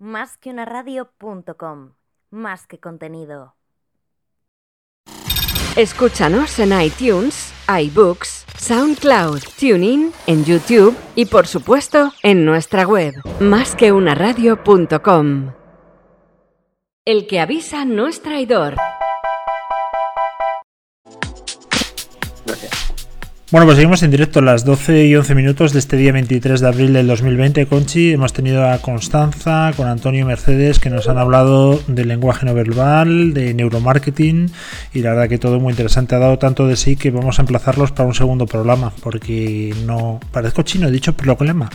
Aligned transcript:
Más 0.00 0.36
que 0.38 0.52
una. 0.54 1.92
Más 2.30 2.66
que 2.66 2.80
contenido. 2.80 3.54
Escúchanos 5.76 6.58
en 6.58 6.72
iTunes, 6.80 7.52
iBooks, 7.68 8.46
SoundCloud, 8.56 9.42
TuneIn, 9.60 10.10
en 10.26 10.46
YouTube 10.46 10.96
y 11.16 11.26
por 11.26 11.46
supuesto 11.46 12.14
en 12.22 12.46
nuestra 12.46 12.86
web, 12.86 13.12
másqueunaradio.com. 13.40 15.52
El 17.04 17.26
que 17.26 17.40
avisa 17.40 17.84
no 17.84 18.08
es 18.08 18.22
traidor. 18.22 18.76
Bueno, 23.50 23.66
pues 23.66 23.78
seguimos 23.78 24.00
en 24.04 24.12
directo 24.12 24.38
a 24.38 24.42
las 24.42 24.64
12 24.64 25.06
y 25.06 25.16
11 25.16 25.34
minutos 25.34 25.72
de 25.72 25.80
este 25.80 25.96
día 25.96 26.12
23 26.12 26.60
de 26.60 26.68
abril 26.68 26.92
del 26.92 27.08
2020, 27.08 27.66
Conchi. 27.66 28.12
Hemos 28.12 28.32
tenido 28.32 28.70
a 28.70 28.78
Constanza, 28.78 29.72
con 29.76 29.88
Antonio 29.88 30.24
Mercedes, 30.24 30.78
que 30.78 30.88
nos 30.88 31.08
han 31.08 31.18
hablado 31.18 31.82
del 31.88 32.06
lenguaje 32.06 32.46
no 32.46 32.54
verbal, 32.54 33.34
de 33.34 33.52
neuromarketing, 33.52 34.52
y 34.94 35.00
la 35.00 35.10
verdad 35.10 35.28
que 35.28 35.38
todo 35.38 35.58
muy 35.58 35.72
interesante. 35.72 36.14
Ha 36.14 36.20
dado 36.20 36.38
tanto 36.38 36.68
de 36.68 36.76
sí 36.76 36.94
que 36.94 37.10
vamos 37.10 37.40
a 37.40 37.42
emplazarlos 37.42 37.90
para 37.90 38.06
un 38.06 38.14
segundo 38.14 38.46
programa, 38.46 38.92
porque 39.02 39.74
no... 39.84 40.20
Parezco 40.30 40.62
chino, 40.62 40.86
he 40.86 40.92
dicho 40.92 41.12
problema. 41.14 41.68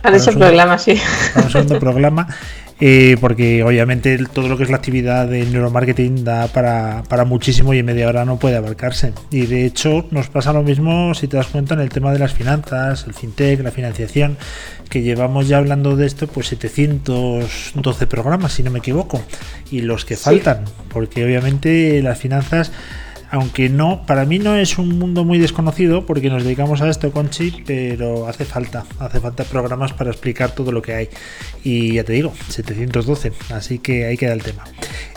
Para, 0.00 0.16
ese 0.16 0.32
programa, 0.32 0.78
sí. 0.78 0.98
Para 1.34 1.44
un 1.44 1.52
segundo 1.52 1.78
programa. 1.78 2.28
Eh, 2.82 3.18
porque 3.20 3.62
obviamente 3.62 4.18
todo 4.32 4.48
lo 4.48 4.56
que 4.56 4.62
es 4.62 4.70
la 4.70 4.76
actividad 4.76 5.28
de 5.28 5.44
neuromarketing 5.44 6.24
da 6.24 6.48
para, 6.48 7.02
para, 7.08 7.26
muchísimo 7.26 7.74
y 7.74 7.78
en 7.78 7.86
media 7.86 8.08
hora 8.08 8.24
no 8.24 8.38
puede 8.38 8.56
abarcarse. 8.56 9.12
Y 9.30 9.46
de 9.46 9.66
hecho 9.66 10.06
nos 10.10 10.28
pasa 10.28 10.54
lo 10.54 10.62
mismo 10.62 11.14
si 11.14 11.28
te 11.28 11.36
das 11.36 11.48
cuenta 11.48 11.74
en 11.74 11.80
el 11.80 11.90
tema 11.90 12.10
de 12.12 12.18
las 12.18 12.32
finanzas, 12.32 13.04
el 13.06 13.12
fintech, 13.12 13.60
la 13.60 13.70
financiación, 13.70 14.38
que 14.88 15.02
llevamos 15.02 15.46
ya 15.46 15.58
hablando 15.58 15.94
de 15.94 16.06
esto 16.06 16.26
pues 16.26 16.48
712 16.48 18.06
programas 18.06 18.52
si 18.52 18.62
no 18.62 18.70
me 18.70 18.78
equivoco 18.78 19.22
y 19.70 19.82
los 19.82 20.06
que 20.06 20.16
faltan, 20.16 20.64
porque 20.88 21.24
obviamente 21.24 22.00
las 22.02 22.18
finanzas 22.18 22.72
aunque 23.30 23.68
no, 23.68 24.04
para 24.06 24.24
mí 24.24 24.38
no 24.38 24.56
es 24.56 24.78
un 24.78 24.98
mundo 24.98 25.24
muy 25.24 25.38
desconocido 25.38 26.04
porque 26.04 26.28
nos 26.30 26.42
dedicamos 26.42 26.82
a 26.82 26.88
esto 26.88 27.10
con 27.12 27.30
Chip, 27.30 27.64
pero 27.66 28.26
hace 28.26 28.44
falta, 28.44 28.84
hace 28.98 29.20
falta 29.20 29.44
programas 29.44 29.92
para 29.92 30.10
explicar 30.10 30.52
todo 30.52 30.72
lo 30.72 30.82
que 30.82 30.94
hay. 30.94 31.08
Y 31.62 31.94
ya 31.94 32.04
te 32.04 32.12
digo, 32.12 32.32
712, 32.48 33.32
así 33.54 33.78
que 33.78 34.06
ahí 34.06 34.16
queda 34.16 34.32
el 34.32 34.42
tema. 34.42 34.64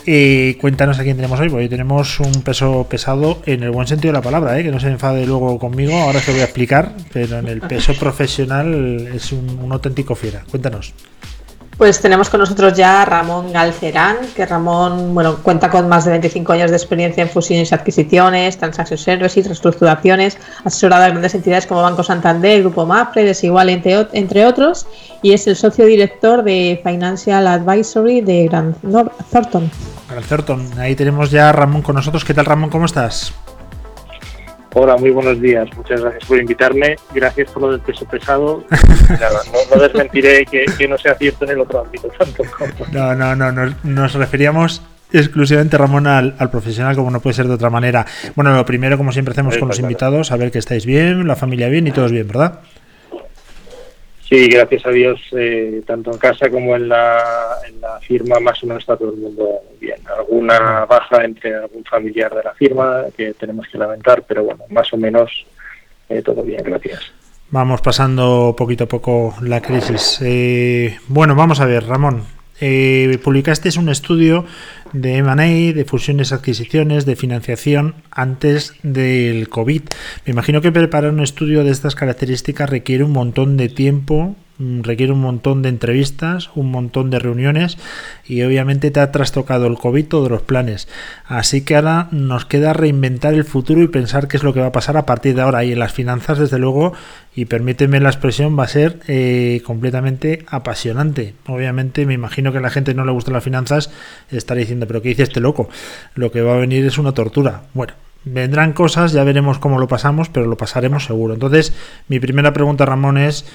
Eh, 0.05 0.58
cuéntanos 0.61 1.00
a 1.00 1.03
quién 1.03 1.16
tenemos 1.16 1.39
hoy, 1.39 1.50
porque 1.50 1.64
hoy 1.64 1.70
tenemos 1.70 2.20
un 2.20 2.44
peso 2.44 2.86
pesado 2.89 3.42
en 3.45 3.64
el 3.64 3.72
buen 3.72 3.88
sentido 3.88 4.11
de 4.11 4.20
la 4.20 4.23
palabra, 4.23 4.59
¿eh? 4.59 4.64
que 4.64 4.72
no 4.72 4.80
se 4.80 4.89
enfade 4.89 5.25
luego 5.25 5.58
conmigo, 5.58 5.95
ahora 5.95 6.20
te 6.20 6.31
voy 6.31 6.42
a 6.42 6.45
explicar, 6.45 6.95
pero 7.11 7.39
en 7.39 7.48
el 7.48 7.61
peso 7.61 7.94
profesional 7.95 9.08
es 9.14 9.31
un 9.31 9.72
auténtico 9.72 10.16
fiera. 10.16 10.44
Cuéntanos. 10.52 10.94
Pues 11.78 12.00
tenemos 12.00 12.30
con 12.30 12.40
nosotros 12.40 12.74
ya 12.74 13.02
a 13.02 13.06
Ramón 13.06 13.52
Galcerán, 13.52 14.18
que 14.36 14.46
Ramón 14.46 15.14
bueno, 15.14 15.38
cuenta 15.38 15.70
con 15.70 15.90
más 15.90 16.06
de 16.06 16.12
25 16.12 16.54
años 16.54 16.70
de 16.70 16.78
experiencia 16.78 17.24
en 17.24 17.30
fusiones 17.30 17.72
y 17.72 17.76
adquisiciones, 17.76 18.58
transaction 18.58 18.98
services, 18.98 19.48
reestructuraciones, 19.48 20.38
asesorado 20.64 21.06
a 21.06 21.10
grandes 21.10 21.34
entidades 21.34 21.66
como 21.66 21.82
Banco 21.82 22.04
Santander, 22.04 22.62
Grupo 22.62 22.86
Mapre, 22.86 23.24
Desigual, 23.24 23.70
entre, 23.70 24.08
entre 24.14 24.46
otros, 24.46 24.86
y 25.24 25.34
es 25.34 25.48
el 25.48 25.56
socio 25.56 25.86
director 25.86 26.44
de 26.44 26.80
Financial 26.84 27.48
Advisory 27.48 28.22
de 28.22 28.48
Grant 28.48 28.78
Thornton. 29.32 29.72
Grant 30.10 30.28
Thornton, 30.28 30.80
ahí 30.80 30.96
tenemos 30.96 31.32
ya 31.32 31.50
a 31.50 31.52
Ramón 31.52 31.82
con 31.82 31.96
nosotros. 31.96 32.24
¿Qué 32.24 32.34
tal 32.34 32.46
Ramón? 32.46 32.70
¿Cómo 32.70 32.86
estás? 32.86 33.34
Hola, 34.76 34.98
muy 34.98 35.12
buenos 35.12 35.40
días. 35.40 35.68
Muchas 35.78 36.02
gracias 36.02 36.26
por 36.26 36.40
invitarme. 36.40 36.96
Gracias 37.14 37.52
por 37.52 37.62
lo 37.62 37.72
del 37.72 37.80
peso 37.82 38.06
pesado. 38.06 38.64
no, 39.72 39.82
desmentiré 39.82 40.46
que, 40.46 40.88
no 40.88 40.98
sea 40.98 41.14
cierto 41.16 41.46
en 41.46 41.52
el 41.52 41.60
otro 41.60 41.82
ámbito 41.82 42.08
tanto 42.18 42.44
No, 42.92 43.36
no, 43.36 43.52
no. 43.52 43.76
Nos, 43.84 44.14
referíamos 44.16 44.82
exclusivamente, 45.12 45.78
Ramón, 45.78 46.08
al, 46.08 46.50
profesional, 46.50 46.96
como 46.96 47.12
no 47.12 47.20
puede 47.20 47.36
ser 47.36 47.48
de 47.48 47.54
otra 47.54 47.70
manera. 47.70 48.06
Bueno, 48.36 48.56
lo 48.56 48.66
primero, 48.66 48.98
como 48.98 49.12
siempre 49.12 49.33
hacemos 49.33 49.58
con 49.58 49.67
los 49.67 49.80
invitados, 49.80 50.32
a 50.32 50.38
ver 50.38 50.52
que 50.52 50.58
estáis 50.58 50.88
bien, 50.88 51.28
la 51.28 51.36
familia 51.36 51.70
bien 51.70 51.86
y 51.86 51.92
todos 51.92 52.12
bien, 52.12 52.28
¿verdad? 52.28 52.62
Sí, 54.33 54.48
gracias 54.48 54.83
a 54.88 54.89
Dios, 54.89 55.21
eh, 55.38 55.83
tanto 55.86 56.11
en 56.11 56.17
casa 56.17 56.49
como 56.49 56.76
en 56.76 56.89
la, 56.89 57.14
firma, 58.02 58.39
más 58.39 58.64
o 58.64 58.66
menos 58.66 58.82
está 58.82 58.98
todo 58.98 59.11
el 59.11 59.20
mundo 59.20 59.61
bien. 59.80 59.98
Alguna 60.17 60.86
baja 60.86 61.23
entre 61.23 61.54
algún 61.54 61.83
familiar 61.83 62.33
de 62.33 62.42
la 62.42 62.52
firma 62.55 63.04
que 63.16 63.36
tenemos 63.36 63.67
que 63.71 63.77
lamentar, 63.77 64.23
pero 64.27 64.44
bueno, 64.44 64.64
más 64.71 64.92
o 64.92 64.98
menos 64.98 65.30
eh, 66.10 66.23
todo 66.23 66.42
bien, 66.42 66.64
gracias. 66.64 67.14
Vamos 67.52 67.82
pasando 67.82 68.55
poquito 68.58 68.86
a 68.86 68.88
poco 68.88 69.36
la 69.44 69.61
crisis. 69.61 70.20
Eh, 70.23 70.98
bueno, 71.10 71.36
vamos 71.36 71.60
a 71.60 71.67
ver, 71.67 71.86
Ramón. 71.86 72.23
Eh, 72.66 73.20
publicaste 73.22 73.78
un 73.78 73.90
estudio 73.90 74.46
de 74.94 75.18
M&A, 75.18 75.74
de 75.74 75.84
fusiones, 75.84 76.32
adquisiciones, 76.32 77.06
de 77.06 77.18
financiación 77.18 77.96
antes 78.10 78.76
del 78.84 79.50
COVID. 79.50 79.82
Me 80.26 80.32
imagino 80.32 80.62
que 80.62 80.72
preparar 80.72 81.12
un 81.12 81.20
estudio 81.20 81.66
de 81.66 81.72
estas 81.72 81.94
características 81.94 82.70
requiere 82.70 83.04
un 83.04 83.12
montón 83.12 83.58
de 83.58 83.68
tiempo, 83.68 84.38
requiere 84.59 85.11
un 85.11 85.21
montón 85.21 85.61
de 85.61 85.69
entrevistas, 85.69 86.49
un 86.55 86.71
montón 86.71 87.09
de 87.09 87.19
reuniones 87.19 87.77
y 88.25 88.43
obviamente 88.43 88.91
te 88.91 88.99
ha 88.99 89.11
trastocado 89.11 89.67
el 89.67 89.77
COVID 89.77 90.05
todos 90.05 90.30
los 90.30 90.41
planes. 90.41 90.87
Así 91.25 91.61
que 91.61 91.75
ahora 91.75 92.08
nos 92.11 92.45
queda 92.45 92.73
reinventar 92.73 93.33
el 93.33 93.45
futuro 93.45 93.81
y 93.81 93.87
pensar 93.87 94.27
qué 94.27 94.37
es 94.37 94.43
lo 94.43 94.53
que 94.53 94.59
va 94.59 94.67
a 94.67 94.71
pasar 94.71 94.97
a 94.97 95.05
partir 95.05 95.36
de 95.36 95.41
ahora. 95.41 95.64
Y 95.64 95.73
en 95.73 95.80
las 95.80 95.93
finanzas, 95.93 96.37
desde 96.37 96.59
luego, 96.59 96.93
y 97.36 97.45
permíteme 97.45 97.99
la 97.99 98.09
expresión, 98.09 98.58
va 98.58 98.64
a 98.64 98.67
ser 98.67 98.99
eh, 99.08 99.61
completamente 99.65 100.45
apasionante. 100.47 101.33
Obviamente 101.47 102.05
me 102.05 102.14
imagino 102.14 102.52
que 102.52 102.59
a 102.59 102.61
la 102.61 102.70
gente 102.70 102.93
no 102.93 103.05
le 103.05 103.11
gustan 103.11 103.33
las 103.33 103.43
finanzas, 103.43 103.91
estará 104.30 104.59
diciendo, 104.59 104.87
pero 104.87 105.02
¿qué 105.02 105.09
dice 105.09 105.23
este 105.23 105.39
loco? 105.39 105.70
Lo 106.15 106.31
que 106.31 106.41
va 106.41 106.55
a 106.55 106.58
venir 106.58 106.85
es 106.85 106.97
una 106.97 107.14
tortura. 107.14 107.64
Bueno, 107.73 107.93
vendrán 108.25 108.73
cosas, 108.73 109.11
ya 109.11 109.23
veremos 109.23 109.59
cómo 109.59 109.80
lo 109.80 109.87
pasamos, 109.87 110.30
pero 110.30 110.45
lo 110.45 110.58
pasaremos 110.58 111.05
seguro. 111.05 111.33
Entonces, 111.33 111.73
mi 112.08 112.20
primera 112.20 112.53
pregunta, 112.53 112.85
Ramón, 112.85 113.17
es, 113.17 113.45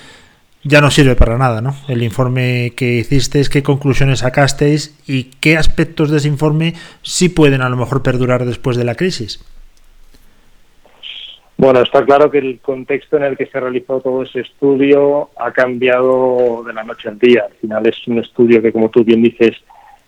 ya 0.64 0.80
no 0.80 0.90
sirve 0.90 1.14
para 1.16 1.38
nada, 1.38 1.60
¿no? 1.60 1.74
El 1.88 2.02
informe 2.02 2.72
que 2.76 2.96
hicisteis, 2.98 3.48
qué 3.48 3.62
conclusiones 3.62 4.20
sacasteis 4.20 4.98
y 5.06 5.24
qué 5.40 5.56
aspectos 5.56 6.10
de 6.10 6.18
ese 6.18 6.28
informe 6.28 6.74
sí 7.02 7.28
pueden 7.28 7.62
a 7.62 7.68
lo 7.68 7.76
mejor 7.76 8.02
perdurar 8.02 8.44
después 8.44 8.76
de 8.76 8.84
la 8.84 8.94
crisis. 8.94 9.44
Bueno, 11.56 11.80
está 11.80 12.04
claro 12.04 12.30
que 12.30 12.38
el 12.38 12.60
contexto 12.60 13.16
en 13.16 13.24
el 13.24 13.36
que 13.36 13.46
se 13.46 13.58
realizó 13.58 14.00
todo 14.00 14.22
ese 14.22 14.40
estudio 14.40 15.30
ha 15.36 15.50
cambiado 15.50 16.62
de 16.64 16.72
la 16.72 16.84
noche 16.84 17.08
al 17.08 17.18
día. 17.18 17.46
Al 17.46 17.54
final 17.54 17.86
es 17.86 17.96
un 18.06 18.18
estudio 18.18 18.62
que, 18.62 18.72
como 18.72 18.90
tú 18.90 19.02
bien 19.02 19.22
dices, 19.22 19.56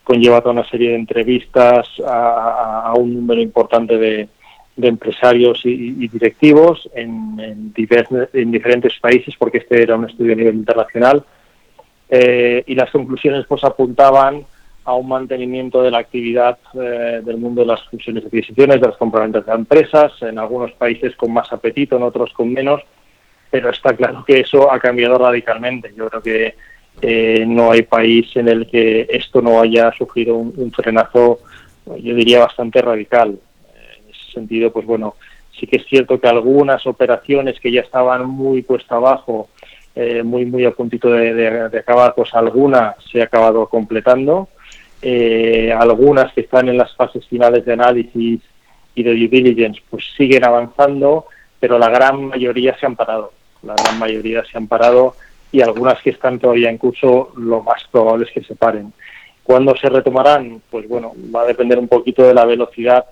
conlleva 0.05 0.41
toda 0.41 0.53
una 0.53 0.69
serie 0.69 0.91
de 0.91 0.97
entrevistas 0.97 1.89
a, 2.07 2.93
un 2.97 3.15
número 3.15 3.41
importante 3.41 3.99
de, 3.99 4.29
empresarios 4.89 5.61
y, 5.65 6.09
directivos 6.09 6.89
en, 6.95 7.73
diferentes 7.73 8.99
países, 9.01 9.35
porque 9.39 9.59
este 9.59 9.83
era 9.83 9.97
un 9.97 10.09
estudio 10.09 10.33
a 10.33 10.37
nivel 10.37 10.55
internacional. 10.55 11.25
Eh, 12.09 12.65
y 12.67 12.75
las 12.75 12.91
conclusiones 12.91 13.47
pues 13.47 13.63
apuntaban 13.63 14.45
a 14.85 14.95
un 14.95 15.09
mantenimiento 15.09 15.83
de 15.83 15.91
la 15.91 15.99
actividad 15.99 16.59
eh, 16.75 17.21
del 17.25 17.37
mundo 17.37 17.61
de 17.61 17.69
las 17.69 17.83
fusiones 17.89 18.25
y 18.25 18.27
adquisiciones, 18.27 18.81
de 18.81 18.89
las 18.89 18.97
compraventas 18.97 19.47
de 19.47 19.53
empresas, 19.53 20.13
en 20.23 20.39
algunos 20.39 20.73
países 20.73 21.15
con 21.17 21.33
más 21.33 21.53
apetito, 21.53 21.97
en 21.97 22.03
otros 22.03 22.33
con 22.33 22.53
menos, 22.53 22.83
pero 23.51 23.71
está 23.71 23.95
claro 23.95 24.25
que 24.27 24.41
eso 24.41 24.73
ha 24.73 24.79
cambiado 24.79 25.19
radicalmente. 25.19 25.93
Yo 25.97 26.09
creo 26.09 26.23
que 26.23 26.55
eh, 27.03 27.45
no 27.47 27.71
hay 27.71 27.83
país 27.83 28.35
en 28.37 28.49
el 28.49 28.67
que 28.67 29.07
esto 29.11 29.41
no 29.41 29.61
haya 29.61 29.93
sufrido 29.93 30.37
un, 30.37 30.73
frenazo, 30.73 31.41
yo 31.87 32.15
diría, 32.15 32.41
bastante 32.41 32.83
radical. 32.83 33.39
Sentido, 34.31 34.73
pues 34.73 34.87
bueno, 34.87 35.15
sí 35.59 35.67
que 35.67 35.77
es 35.77 35.87
cierto 35.87 36.21
que 36.21 36.29
algunas 36.29 36.87
operaciones 36.87 37.61
que 37.61 37.73
ya 37.73 37.81
estaban 37.81 38.27
muy 38.27 38.63
puesta 38.63 38.97
abajo, 38.97 39.49
eh, 39.95 40.23
muy 40.23 40.47
muy 40.47 40.65
a 40.65 40.71
puntito 40.71 41.11
de, 41.11 41.35
de, 41.35 41.79
acabar, 41.79 42.15
pues 42.15 42.33
alguna 42.35 42.95
se 43.11 43.21
ha 43.21 43.25
acabado 43.25 43.67
completando 43.67 44.49
eh, 45.03 45.73
algunas 45.73 46.33
que 46.33 46.43
están 46.43 46.69
en 46.69 46.77
las 46.77 46.95
fases 46.95 47.27
finales 47.27 47.65
de 47.65 47.73
análisis 47.73 48.41
y 48.95 49.03
de 49.03 49.15
due 49.15 49.29
diligence 49.29 49.81
pues 49.89 50.05
siguen 50.17 50.45
avanzando, 50.45 51.27
pero 51.59 51.79
la 51.79 51.89
gran 51.89 52.27
mayoría 52.27 52.77
se 52.79 52.87
han 52.87 52.97
parado. 52.97 53.33
La 53.63 53.75
gran 53.75 53.99
mayoría 53.99 54.45
se 54.45 54.59
han 54.59 54.69
parado 54.69 55.17
y 55.53 55.61
algunas 55.63 56.01
que 56.03 56.11
están 56.11 56.39
todavía 56.39 56.71
en 56.71 56.79
curso, 56.79 57.33
lo 57.37 57.63
más 57.63 57.83
probable 57.91 58.27
es 58.27 58.33
que 58.33 58.43
se 58.43 58.55
paren. 58.55 58.93
¿Cuándo 59.43 59.75
se 59.77 59.89
retomarán? 59.89 60.63
Pues 60.71 60.87
bueno, 60.89 61.13
va 61.35 61.43
a 61.43 61.47
depender 61.47 61.79
un 61.79 61.89
poquito 61.89 62.23
de 62.23 62.35
la 62.35 62.45
velocidad 62.45 63.07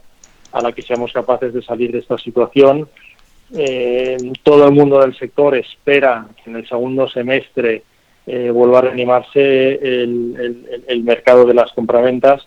a 0.52 0.60
la 0.60 0.72
que 0.72 0.82
seamos 0.82 1.12
capaces 1.12 1.52
de 1.52 1.62
salir 1.62 1.92
de 1.92 1.98
esta 1.98 2.18
situación. 2.18 2.88
Eh, 3.54 4.16
todo 4.42 4.66
el 4.66 4.72
mundo 4.72 5.00
del 5.00 5.16
sector 5.16 5.56
espera 5.56 6.26
que 6.42 6.50
en 6.50 6.56
el 6.56 6.68
segundo 6.68 7.08
semestre 7.08 7.82
eh, 8.26 8.50
vuelva 8.50 8.80
a 8.80 8.82
reanimarse 8.82 9.74
el, 10.02 11.02
mercado 11.02 11.46
de 11.46 11.54
las 11.54 11.72
compraventas, 11.72 12.46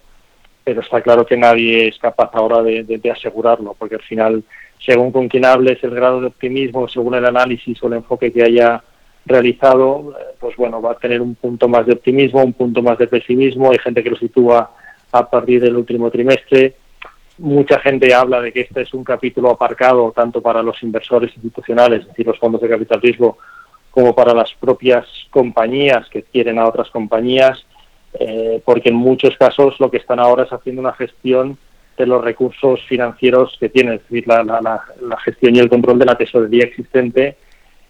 pero 0.64 0.82
está 0.82 1.02
claro 1.02 1.26
que 1.26 1.38
nadie 1.38 1.88
es 1.88 1.98
capaz 1.98 2.30
ahora 2.34 2.62
de, 2.62 3.12
asegurarlo, 3.12 3.76
porque 3.78 3.96
al 3.96 4.04
final, 4.04 4.44
según 4.80 5.12
con 5.12 5.28
quien 5.28 5.46
hables, 5.46 5.84
el 5.84 5.90
grado 5.90 6.22
de 6.22 6.28
optimismo, 6.28 6.88
según 6.88 7.16
el 7.16 7.26
análisis 7.26 7.82
o 7.82 7.88
el 7.88 7.94
enfoque 7.94 8.32
que 8.32 8.44
haya 8.44 8.84
realizado, 9.26 10.14
eh, 10.20 10.36
pues 10.40 10.56
bueno, 10.56 10.82
va 10.82 10.92
a 10.92 10.98
tener 10.98 11.20
un 11.20 11.34
punto 11.34 11.68
más 11.68 11.88
de 11.88 11.94
optimismo, 11.94 12.44
un 12.44 12.54
punto 12.54 12.84
más 12.84 13.00
de 13.00 13.08
pesimismo. 13.08 13.72
Hay 13.72 13.80
gente 13.80 14.04
que 14.04 14.12
lo 14.12 14.18
sitúa 14.18 14.72
a 15.12 15.30
partir 15.30 15.62
del 15.62 15.78
último 15.78 16.12
trimestre. 16.12 16.76
Mucha 17.38 17.80
gente 17.80 18.14
habla 18.14 18.42
de 18.42 18.52
que 18.52 18.62
este 18.62 18.82
es 18.82 18.94
un 18.94 19.04
capítulo 19.04 19.50
aparcado 19.52 20.12
tanto 20.16 20.42
para 20.42 20.62
los 20.62 20.82
inversores 20.84 21.32
institucionales, 21.36 22.02
es 22.02 22.08
decir, 22.08 22.28
los 22.28 22.38
fondos 22.38 22.62
de 22.62 22.70
capital 22.70 23.02
riesgo, 23.02 23.38
como 23.90 24.16
para 24.16 24.34
las 24.34 24.54
propias 24.54 25.06
compañías 25.30 26.08
que 26.10 26.24
quieren 26.24 26.60
a 26.60 26.68
otras 26.68 26.90
compañías, 26.90 27.66
eh, 28.20 28.62
porque 28.64 28.90
en 28.90 28.96
muchos 28.96 29.38
casos 29.38 29.80
lo 29.80 29.90
que 29.90 29.98
están 29.98 30.20
ahora 30.20 30.44
es 30.44 30.54
haciendo 30.54 30.82
una 30.82 30.94
gestión 30.94 31.58
de 31.98 32.06
los 32.06 32.24
recursos 32.24 32.82
financieros 32.88 33.58
que 33.60 33.70
tienen, 33.70 33.96
es 33.96 34.02
decir, 34.02 34.28
la, 34.28 34.44
la 34.44 35.18
gestión 35.20 35.56
y 35.56 35.60
el 35.60 35.70
control 35.70 36.00
de 36.00 36.06
la 36.06 36.18
tesorería 36.18 36.64
existente. 36.64 37.38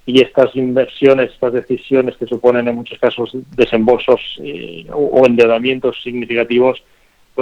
Y 0.06 0.22
estas 0.22 0.56
inversiones, 0.56 1.32
estas 1.32 1.54
decisiones 1.54 2.18
que 2.18 2.26
suponen 2.26 2.68
en 2.68 2.76
muchos 2.76 2.98
casos 3.00 3.32
desembolsos 3.56 4.20
eh, 4.44 4.88
o 4.92 5.26
endeudamientos 5.26 6.02
significativos, 6.02 6.84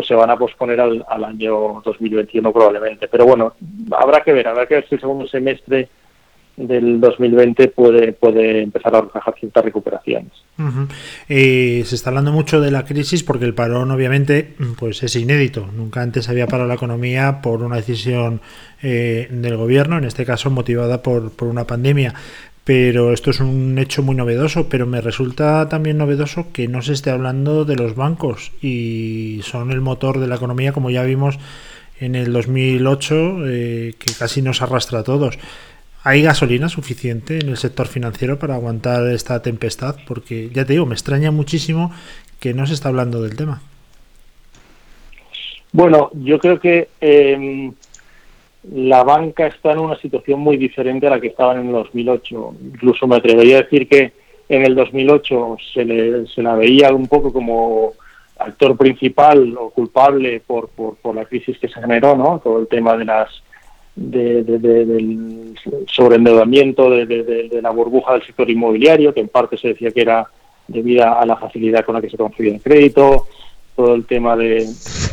se 0.02 0.16
van 0.16 0.30
a 0.30 0.38
posponer 0.38 0.80
al, 0.80 1.24
año 1.24 1.82
2021 1.84 2.52
probablemente. 2.52 3.08
Pero 3.08 3.26
bueno, 3.26 3.54
habrá 3.92 4.22
que 4.22 4.34
ver, 4.34 4.48
habrá 4.48 4.66
que 4.66 4.76
ver 4.76 4.88
si 4.88 4.96
el 4.96 5.02
segundo 5.02 5.28
semestre 5.28 5.90
del 6.58 7.00
2020 7.00 7.70
puede, 7.70 8.12
puede 8.12 8.64
empezar 8.64 8.94
a 8.96 9.02
reflejar 9.02 9.34
ciertas 9.40 9.64
recuperaciones. 9.64 10.32
Eh, 11.30 11.84
se 11.86 11.96
está 11.96 12.10
hablando 12.10 12.34
mucho 12.34 12.60
de 12.60 12.70
la 12.70 12.84
crisis 12.84 13.24
porque 13.24 13.46
el 13.46 13.54
parón 13.54 13.92
obviamente 13.92 14.56
pues 14.78 15.02
es 15.04 15.16
inédito. 15.16 15.68
Nunca 15.74 16.02
antes 16.02 16.28
había 16.28 16.48
parado 16.48 16.68
la 16.68 16.76
economía 16.76 17.40
por 17.42 17.64
una 17.64 17.78
decisión 17.78 18.42
eh, 18.84 19.28
del 19.32 19.56
gobierno, 19.56 19.98
en 19.98 20.04
este 20.04 20.26
caso 20.26 20.50
motivada 20.50 21.02
por, 21.02 21.32
por 21.32 21.48
una 21.48 21.66
pandemia 21.66 22.14
pero 22.70 23.14
esto 23.14 23.32
es 23.32 23.40
un 23.40 23.80
hecho 23.80 24.04
muy 24.04 24.16
novedoso, 24.16 24.70
pero 24.70 24.86
me 24.86 25.02
resulta 25.02 25.68
también 25.70 25.98
novedoso 25.98 26.52
que 26.54 26.68
no 26.68 26.84
se 26.84 26.94
esté 26.94 27.10
hablando 27.10 27.66
de 27.66 27.76
los 27.76 27.96
bancos 27.96 28.52
y 28.62 29.40
son 29.42 29.72
el 29.72 29.82
motor 29.82 30.20
de 30.20 30.28
la 30.28 30.36
economía, 30.36 30.72
como 30.72 30.92
ya 30.92 31.02
vimos 31.02 31.40
en 32.00 32.14
el 32.14 32.32
2008, 32.32 33.48
eh, 33.48 33.96
que 33.98 34.14
casi 34.14 34.44
nos 34.44 34.62
arrastra 34.62 35.00
a 35.00 35.04
todos. 35.04 35.40
¿Hay 36.04 36.22
gasolina 36.22 36.70
suficiente 36.70 37.40
en 37.40 37.50
el 37.50 37.58
sector 37.58 37.88
financiero 37.88 38.38
para 38.38 38.54
aguantar 38.54 39.08
esta 39.08 39.42
tempestad? 39.42 39.96
Porque 40.06 40.52
ya 40.54 40.64
te 40.64 40.74
digo, 40.74 40.86
me 40.86 40.94
extraña 40.94 41.32
muchísimo 41.32 41.92
que 42.40 42.54
no 42.54 42.68
se 42.68 42.76
está 42.76 42.90
hablando 42.90 43.24
del 43.24 43.36
tema. 43.36 43.64
Bueno, 45.72 46.12
yo 46.14 46.38
creo 46.38 46.60
que 46.60 46.90
em, 47.02 47.74
la 48.72 49.04
banca 49.04 49.48
está 49.48 49.72
en 49.72 49.80
una 49.80 49.98
situación 49.98 50.40
muy 50.40 50.58
diferente 50.58 51.08
a 51.08 51.12
la 51.12 51.20
que 51.20 51.28
estaba 51.28 51.54
en 51.56 51.68
el 51.68 51.74
2008. 51.74 52.54
Incluso 52.74 53.08
me 53.08 53.16
atrevería 53.16 53.58
a 53.58 53.62
decir 53.64 53.88
que 53.88 54.14
en 54.48 54.64
el 54.64 54.76
2008 54.76 55.58
se, 55.74 55.86
le, 55.86 56.28
se 56.28 56.44
la 56.44 56.56
veía 56.56 56.94
un 56.94 57.08
poco 57.08 57.34
como 57.34 57.94
actor 58.38 58.78
principal 58.78 59.56
o 59.58 59.70
culpable 59.70 60.42
por, 60.46 60.70
por, 60.70 61.16
la 61.16 61.26
crisis 61.26 61.58
que 61.58 61.68
se 61.68 61.82
generó, 61.82 62.16
¿no? 62.16 62.40
Todo 62.44 62.60
el 62.60 62.68
tema 62.68 62.96
de 62.96 63.06
las 63.06 63.30
de, 63.96 64.44
del 64.44 65.56
sobreendeudamiento, 65.88 66.90
de, 66.90 67.60
la 67.62 67.72
burbuja 67.72 68.14
del 68.14 68.26
sector 68.26 68.50
inmobiliario, 68.50 69.14
que 69.14 69.20
en 69.20 69.28
parte 69.28 69.58
se 69.58 69.70
decía 69.70 69.92
que 69.92 70.02
era 70.02 70.28
debido 70.68 71.04
a 71.06 71.26
la 71.26 71.36
facilidad 71.36 71.84
con 71.84 71.96
la 71.96 72.02
que 72.02 72.10
se 72.10 72.18
concedía 72.18 72.54
el 72.54 72.62
crédito, 72.62 73.28
todo 73.76 73.96
el 73.96 74.06
tema 74.06 74.38
de, 74.38 74.66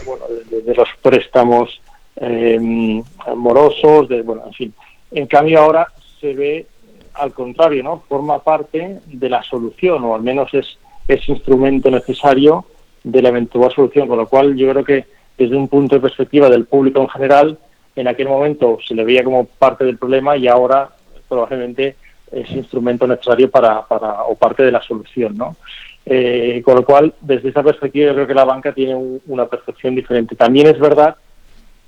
bueno, 0.06 0.26
de 0.50 0.74
los 0.74 0.88
préstamos 1.02 1.80
eh, 2.16 3.02
morosos, 3.34 4.08
de, 4.08 4.22
bueno, 4.22 4.42
en 4.46 4.52
fin. 4.52 4.74
En 5.10 5.26
cambio 5.26 5.60
ahora 5.60 5.86
se 6.20 6.34
ve 6.34 6.66
al 7.14 7.32
contrario, 7.32 7.82
¿no? 7.82 8.02
Forma 8.08 8.38
parte 8.42 9.00
de 9.06 9.28
la 9.28 9.42
solución, 9.42 10.04
o 10.04 10.14
al 10.14 10.22
menos 10.22 10.52
es 10.54 10.78
ese 11.08 11.32
instrumento 11.32 11.90
necesario 11.90 12.64
de 13.04 13.22
la 13.22 13.28
eventual 13.28 13.72
solución, 13.72 14.08
con 14.08 14.18
lo 14.18 14.28
cual 14.28 14.56
yo 14.56 14.70
creo 14.70 14.84
que 14.84 15.04
desde 15.38 15.56
un 15.56 15.68
punto 15.68 15.94
de 15.94 16.00
perspectiva 16.00 16.48
del 16.50 16.66
público 16.66 17.00
en 17.00 17.08
general, 17.08 17.58
en 17.94 18.08
aquel 18.08 18.28
momento 18.28 18.78
se 18.86 18.94
le 18.94 19.04
veía 19.04 19.24
como 19.24 19.44
parte 19.44 19.84
del 19.84 19.98
problema 19.98 20.36
y 20.36 20.48
ahora 20.48 20.90
probablemente 21.28 21.96
es 22.32 22.50
instrumento 22.50 23.06
necesario 23.06 23.50
para, 23.50 23.86
para 23.86 24.24
o 24.24 24.34
parte 24.34 24.62
de 24.62 24.72
la 24.72 24.82
solución, 24.82 25.36
¿no? 25.36 25.56
Eh, 26.04 26.62
con 26.64 26.76
lo 26.76 26.84
cual, 26.84 27.14
desde 27.20 27.48
esa 27.48 27.62
perspectiva, 27.62 28.08
yo 28.08 28.14
creo 28.14 28.26
que 28.26 28.34
la 28.34 28.44
banca 28.44 28.72
tiene 28.72 28.94
una 29.26 29.46
percepción 29.46 29.94
diferente. 29.94 30.36
También 30.36 30.68
es 30.68 30.78
verdad 30.78 31.16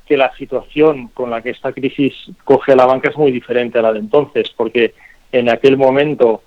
que 0.09 0.17
la 0.17 0.35
situación 0.37 1.09
con 1.09 1.31
la 1.31 1.43
que 1.43 1.51
esta 1.51 1.73
crisis 1.73 2.15
coge 2.45 2.73
a 2.73 2.77
la 2.77 2.87
banca 2.87 3.11
es 3.11 3.17
muy 3.17 3.31
diferente 3.31 3.79
a 3.79 3.83
la 3.83 3.93
de 3.93 3.99
entonces, 3.99 4.49
porque 4.57 4.95
en 5.31 5.51
aquel 5.51 5.77
momento, 5.77 6.43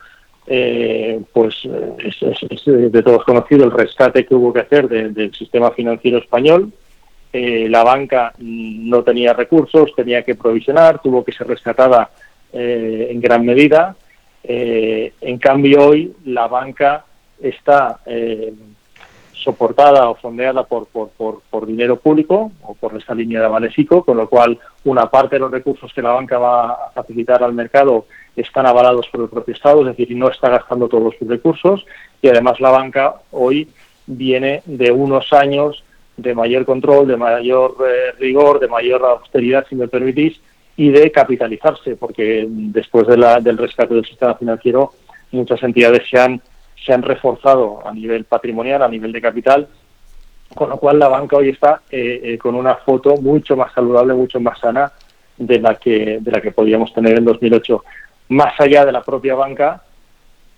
eh, 0.47 1.21
pues 1.31 1.67
es, 1.99 2.65
de 2.65 3.03
todos 3.03 3.23
conocido 3.23 3.63
el 3.65 3.71
rescate 3.71 4.25
que 4.25 4.33
hubo 4.33 4.51
que 4.51 4.61
hacer 4.61 4.89
del 4.89 5.33
sistema 5.35 5.71
financiero 5.71 6.17
español. 6.17 6.73
Eh, 7.31 7.67
la 7.69 7.83
banca 7.83 8.33
no 8.39 9.03
tenía 9.03 9.33
recursos, 9.33 9.93
tenía 9.95 10.23
que 10.23 10.35
provisionar, 10.35 10.99
tuvo 11.01 11.23
que 11.23 11.31
ser 11.31 11.47
rescatada 11.47 12.09
eh, 12.51 13.09
en 13.11 13.21
gran 13.21 13.45
medida. 13.45 13.95
en 14.43 15.37
cambio, 15.37 15.87
hoy 15.87 16.13
la 16.25 16.47
banca 16.47 17.05
está 17.39 17.99
soportada 19.43 20.09
o 20.09 20.15
fondeada 20.15 20.63
por, 20.63 20.87
por, 20.87 21.09
por, 21.49 21.65
dinero 21.65 21.97
público 21.97 22.51
o 22.63 22.73
por 22.75 22.95
esta 22.97 23.13
línea 23.13 23.39
de 23.39 23.45
avales 23.45 23.73
con 24.05 24.17
lo 24.17 24.29
cual 24.29 24.59
una 24.85 25.09
parte 25.09 25.35
de 25.35 25.41
los 25.41 25.51
recursos 25.51 25.91
que 25.93 26.01
la 26.01 26.13
banca 26.13 26.37
va 26.37 26.71
a 26.71 26.91
facilitar 26.93 27.43
al 27.43 27.53
mercado 27.53 28.05
están 28.35 28.65
avalados 28.65 29.07
por 29.11 29.21
el 29.21 29.29
propio 29.29 29.53
Estado, 29.53 29.81
es 29.81 29.95
decir, 29.95 30.15
no 30.15 30.29
está 30.29 30.49
gastando 30.49 30.87
todos 30.87 31.15
sus 31.17 31.27
recursos 31.27 31.85
y 32.21 32.29
además 32.29 32.59
la 32.59 32.71
banca 32.71 33.15
hoy 33.31 33.67
viene 34.07 34.61
de 34.65 34.91
unos 34.91 35.33
años 35.33 35.83
de 36.17 36.35
mayor 36.35 36.65
control, 36.65 37.07
de 37.07 37.17
mayor 37.17 37.75
eh, 37.85 38.11
rigor, 38.19 38.59
de 38.59 38.67
mayor 38.67 39.03
austeridad, 39.03 39.65
si 39.67 39.75
me 39.75 39.87
permitís, 39.87 40.39
y 40.77 40.89
de 40.89 41.11
capitalizarse, 41.11 41.95
porque 41.95 42.45
después 42.47 43.07
de 43.07 43.15
del 43.41 43.57
rescate 43.57 43.93
del 43.93 44.05
sistema 44.05 44.35
financiero 44.35 44.91
muchas 45.31 45.61
entidades 45.63 46.07
se 46.09 46.19
han 46.19 46.41
se 46.83 46.93
han 46.93 47.01
reforzado 47.01 47.85
a 47.85 47.93
nivel 47.93 48.25
patrimonial, 48.25 48.81
a 48.81 48.87
nivel 48.87 49.11
de 49.11 49.21
capital, 49.21 49.67
con 50.53 50.69
lo 50.69 50.77
cual 50.77 50.99
la 50.99 51.07
banca 51.07 51.37
hoy 51.37 51.49
está 51.49 51.81
eh, 51.89 52.21
eh, 52.23 52.37
con 52.37 52.55
una 52.55 52.75
foto 52.75 53.15
mucho 53.17 53.55
más 53.55 53.73
saludable, 53.73 54.13
mucho 54.13 54.39
más 54.39 54.59
sana 54.59 54.91
de 55.37 55.59
la 55.59 55.75
que 55.75 56.19
de 56.19 56.31
la 56.31 56.41
que 56.41 56.51
podíamos 56.51 56.93
tener 56.93 57.17
en 57.17 57.25
2008. 57.25 57.83
Más 58.29 58.53
allá 58.59 58.85
de 58.85 58.91
la 58.91 59.01
propia 59.01 59.35
banca, 59.35 59.83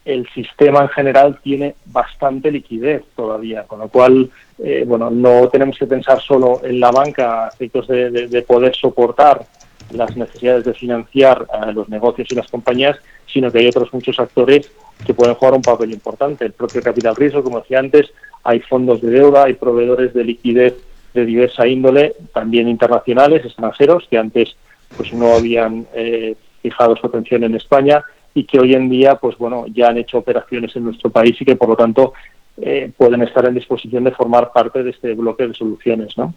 el 0.05 0.27
sistema 0.33 0.81
en 0.81 0.89
general 0.89 1.39
tiene 1.41 1.75
bastante 1.85 2.51
liquidez 2.51 3.03
todavía, 3.15 3.63
con 3.63 3.79
lo 3.79 3.87
cual, 3.87 4.29
eh, 4.59 4.83
bueno, 4.85 5.09
no 5.09 5.47
tenemos 5.47 5.77
que 5.77 5.87
pensar 5.87 6.19
solo 6.19 6.61
en 6.63 6.79
la 6.79 6.91
banca 6.91 7.45
a 7.45 7.47
efectos 7.49 7.87
de, 7.87 8.45
poder 8.47 8.75
soportar 8.75 9.45
las 9.91 10.15
necesidades 10.17 10.65
de 10.65 10.73
financiar 10.73 11.45
los 11.73 11.87
negocios 11.87 12.27
y 12.31 12.35
las 12.35 12.49
compañías, 12.49 12.97
sino 13.33 13.51
que 13.51 13.59
hay 13.59 13.67
otros 13.67 13.91
muchos 13.91 14.19
actores 14.19 14.71
que 15.05 15.13
pueden 15.13 15.35
jugar 15.35 15.55
un 15.55 15.61
papel 15.61 15.91
importante. 15.91 16.45
El 16.45 16.53
propio 16.53 16.81
capital 16.81 17.15
riesgo, 17.15 17.43
como 17.43 17.59
decía 17.59 17.79
antes, 17.79 18.13
hay 18.43 18.59
fondos 18.59 19.01
de 19.01 19.09
deuda, 19.09 19.45
hay 19.45 19.53
proveedores 19.53 20.13
de 20.13 20.23
liquidez 20.23 20.75
de 21.13 21.25
diversa 21.25 21.67
índole, 21.67 22.15
también 22.33 22.67
internacionales, 22.67 23.45
extranjeros, 23.45 24.07
que 24.09 24.17
antes 24.17 24.55
pues 24.95 25.13
no 25.13 25.33
habían 25.33 25.87
eh, 25.93 26.35
fijado 26.61 26.95
su 26.95 27.07
atención 27.07 27.43
en 27.43 27.55
España 27.55 28.03
y 28.33 28.45
que 28.45 28.59
hoy 28.59 28.73
en 28.73 28.89
día 28.89 29.15
pues 29.15 29.37
bueno 29.37 29.65
ya 29.67 29.89
han 29.89 29.97
hecho 29.97 30.19
operaciones 30.19 30.75
en 30.75 30.85
nuestro 30.85 31.09
país 31.09 31.39
y 31.39 31.45
que 31.45 31.55
por 31.55 31.69
lo 31.69 31.75
tanto 31.75 32.13
eh, 32.61 32.91
pueden 32.95 33.21
estar 33.23 33.45
en 33.45 33.55
disposición 33.55 34.03
de 34.03 34.11
formar 34.11 34.51
parte 34.51 34.83
de 34.83 34.91
este 34.91 35.13
bloque 35.13 35.47
de 35.47 35.53
soluciones, 35.53 36.17
¿no? 36.17 36.33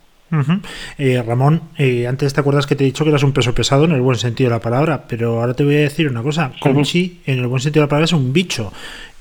Eh, 0.99 1.23
Ramón, 1.25 1.62
eh, 1.78 2.06
antes 2.06 2.35
te 2.35 2.40
acuerdas 2.40 2.66
que 2.66 2.75
te 2.75 2.85
he 2.85 2.87
dicho 2.87 3.04
que 3.04 3.11
eras 3.11 3.23
un 3.23 3.33
peso 3.33 3.54
pesado 3.54 3.85
en 3.85 3.92
el 3.92 4.00
buen 4.00 4.18
sentido 4.18 4.50
de 4.50 4.56
la 4.56 4.61
palabra, 4.61 5.04
pero 5.06 5.40
ahora 5.40 5.54
te 5.54 5.64
voy 5.64 5.76
a 5.76 5.80
decir 5.80 6.09
una 6.09 6.23
cosa. 6.23 6.52
Conchi, 6.61 7.21
en 7.26 7.38
el 7.38 7.47
buen 7.47 7.61
sentido 7.61 7.83
de 7.83 7.87
la 7.87 7.90
palabra, 7.90 8.04
es 8.06 8.12
un 8.12 8.33
bicho. 8.33 8.73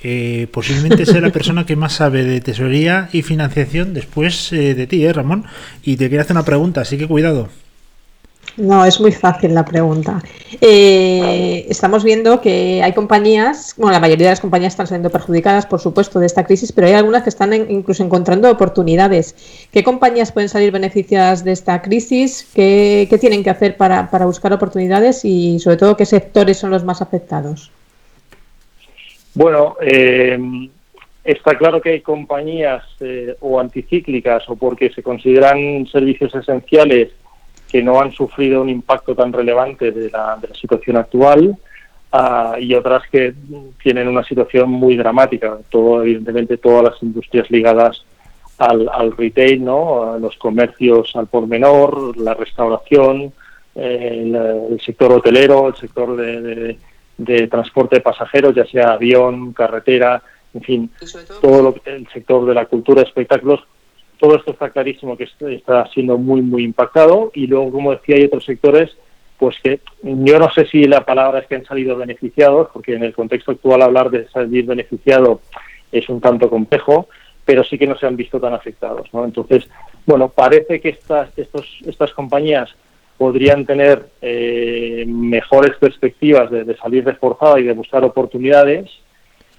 Eh, 0.03 0.47
posiblemente 0.51 1.05
sea 1.05 1.21
la 1.21 1.31
persona 1.31 1.65
que 1.65 1.75
más 1.75 1.93
sabe 1.93 2.23
de 2.23 2.41
tesorería 2.41 3.09
y 3.11 3.21
financiación 3.21 3.93
después 3.93 4.49
de 4.51 4.87
ti, 4.87 5.03
¿eh, 5.03 5.13
Ramón? 5.13 5.45
Y 5.83 5.97
te 5.97 6.09
quiero 6.09 6.21
hacer 6.21 6.35
una 6.35 6.45
pregunta, 6.45 6.81
así 6.81 6.97
que 6.97 7.07
cuidado. 7.07 7.49
No, 8.57 8.85
es 8.85 9.01
muy 9.01 9.11
fácil 9.11 9.53
la 9.53 9.65
pregunta. 9.65 10.21
Eh, 10.61 11.65
estamos 11.69 12.05
viendo 12.05 12.39
que 12.39 12.81
hay 12.81 12.93
compañías, 12.93 13.75
bueno, 13.77 13.91
la 13.91 13.99
mayoría 13.99 14.27
de 14.27 14.31
las 14.31 14.39
compañías 14.39 14.73
están 14.73 14.87
siendo 14.87 15.09
perjudicadas, 15.09 15.65
por 15.65 15.81
supuesto, 15.81 16.19
de 16.19 16.25
esta 16.25 16.45
crisis, 16.45 16.71
pero 16.71 16.87
hay 16.87 16.93
algunas 16.93 17.23
que 17.23 17.29
están 17.29 17.53
incluso 17.53 18.03
encontrando 18.03 18.49
oportunidades. 18.49 19.67
¿Qué 19.73 19.83
compañías 19.83 20.31
pueden 20.31 20.47
salir 20.47 20.71
beneficiadas 20.71 21.43
de 21.43 21.51
esta 21.51 21.81
crisis? 21.81 22.49
¿Qué, 22.55 23.09
tienen 23.19 23.43
que 23.43 23.49
hacer 23.49 23.75
para, 23.75 24.07
buscar 24.25 24.53
oportunidades 24.53 25.25
y, 25.25 25.59
sobre 25.59 25.77
todo, 25.77 25.97
qué 25.97 26.05
sectores 26.05 26.57
son 26.57 26.71
los 26.71 26.85
más 26.85 27.01
afectados? 27.01 27.71
Bueno, 29.33 29.75
eh, 29.81 30.39
está 31.25 31.57
claro 31.57 31.81
que 31.81 31.89
hay 31.89 32.01
compañías 32.01 32.83
eh, 33.01 33.35
o 33.41 33.59
anticíclicas 33.59 34.47
o 34.47 34.55
porque 34.55 34.91
se 34.91 35.03
consideran 35.03 35.85
servicios 35.87 36.33
esenciales 36.33 37.09
que 37.75 37.83
no 37.83 37.99
han 37.99 38.13
sufrido 38.13 38.61
un 38.61 38.69
impacto 38.69 39.13
tan 39.13 39.33
relevante 39.33 39.91
de 39.91 40.09
la, 40.09 40.37
de 40.41 40.47
la 40.47 40.55
situación 40.55 40.95
actual. 40.95 41.57
ah, 42.13 42.55
y 42.57 42.73
otras 42.73 43.03
que 43.11 43.33
tienen 43.83 44.07
una 44.07 44.23
situación 44.23 44.69
muy 44.69 44.95
dramática. 44.95 45.57
Todo, 45.69 46.01
evidentemente, 46.01 46.55
todas 46.55 46.83
las 46.85 47.03
industrias 47.03 47.51
ligadas 47.51 48.05
al, 48.59 49.11
retail, 49.17 49.65
¿no? 49.65 50.17
los 50.19 50.37
comercios 50.37 51.13
al 51.17 51.27
por 51.27 51.47
menor, 51.47 52.15
la 52.15 52.33
restauración, 52.33 53.33
eh, 53.75 54.69
el, 54.69 54.79
sector 54.79 55.11
hotelero, 55.11 55.67
el 55.67 55.75
sector 55.75 56.15
de, 56.15 56.77
de, 57.17 57.47
transporte 57.47 57.97
de 57.97 58.01
pasajeros, 58.03 58.55
ya 58.55 58.65
sea 58.67 58.93
avión, 58.93 59.51
carretera, 59.51 60.23
en 60.53 60.61
fin, 60.61 60.91
todo 61.41 61.61
lo, 61.61 61.75
el 61.83 62.07
sector 62.07 62.45
de 62.45 62.53
la 62.53 62.67
cultura, 62.67 63.01
espectáculos, 63.01 63.67
todo 64.19 64.35
esto 64.35 64.51
está 64.51 64.69
clarísimo 64.69 65.17
que 65.17 65.27
está 65.49 65.87
siendo 65.87 66.17
muy, 66.17 66.41
muy 66.41 66.63
impactado. 66.63 67.31
Y 67.33 67.47
luego, 67.47 67.71
como 67.71 67.91
decía, 67.91 68.15
hay 68.15 68.25
otros 68.25 68.45
sectores, 68.45 68.95
pues 69.37 69.57
que 69.63 69.79
yo 70.03 70.39
no 70.39 70.49
sé 70.51 70.65
si 70.65 70.85
la 70.85 71.05
palabra 71.05 71.39
es 71.39 71.47
que 71.47 71.55
han 71.55 71.65
salido 71.65 71.95
beneficiados, 71.97 72.69
porque 72.73 72.93
en 72.93 73.03
el 73.03 73.13
contexto 73.13 73.51
actual 73.51 73.81
hablar 73.81 74.09
de 74.09 74.27
salir 74.29 74.65
beneficiado 74.65 75.41
es 75.91 76.07
un 76.09 76.21
tanto 76.21 76.49
complejo, 76.49 77.07
pero 77.43 77.63
sí 77.63 77.77
que 77.77 77.87
no 77.87 77.97
se 77.97 78.07
han 78.07 78.15
visto 78.15 78.39
tan 78.39 78.53
afectados. 78.53 79.07
¿no? 79.13 79.23
Entonces, 79.25 79.69
bueno, 80.05 80.29
parece 80.29 80.79
que 80.79 80.89
estas, 80.89 81.29
estos, 81.37 81.65
estas 81.85 82.11
compañías 82.11 82.75
podrían 83.17 83.65
tener 83.65 84.07
eh, 84.21 85.05
mejores 85.07 85.77
perspectivas 85.77 86.51
de, 86.51 86.75
salir 86.75 87.05
reforzada 87.05 87.59
y 87.59 87.63
de 87.63 87.73
buscar 87.73 88.03
oportunidades. 88.03 88.89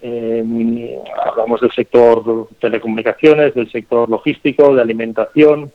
Eh, 0.03 1.03
hablamos 1.25 1.61
del 1.61 1.73
sector 1.73 2.49
telecomunicaciones, 2.61 3.55
del 3.55 3.71
sector 3.71 4.09
logístico, 4.09 4.75
de 4.75 4.83
alimentación. 4.83 5.73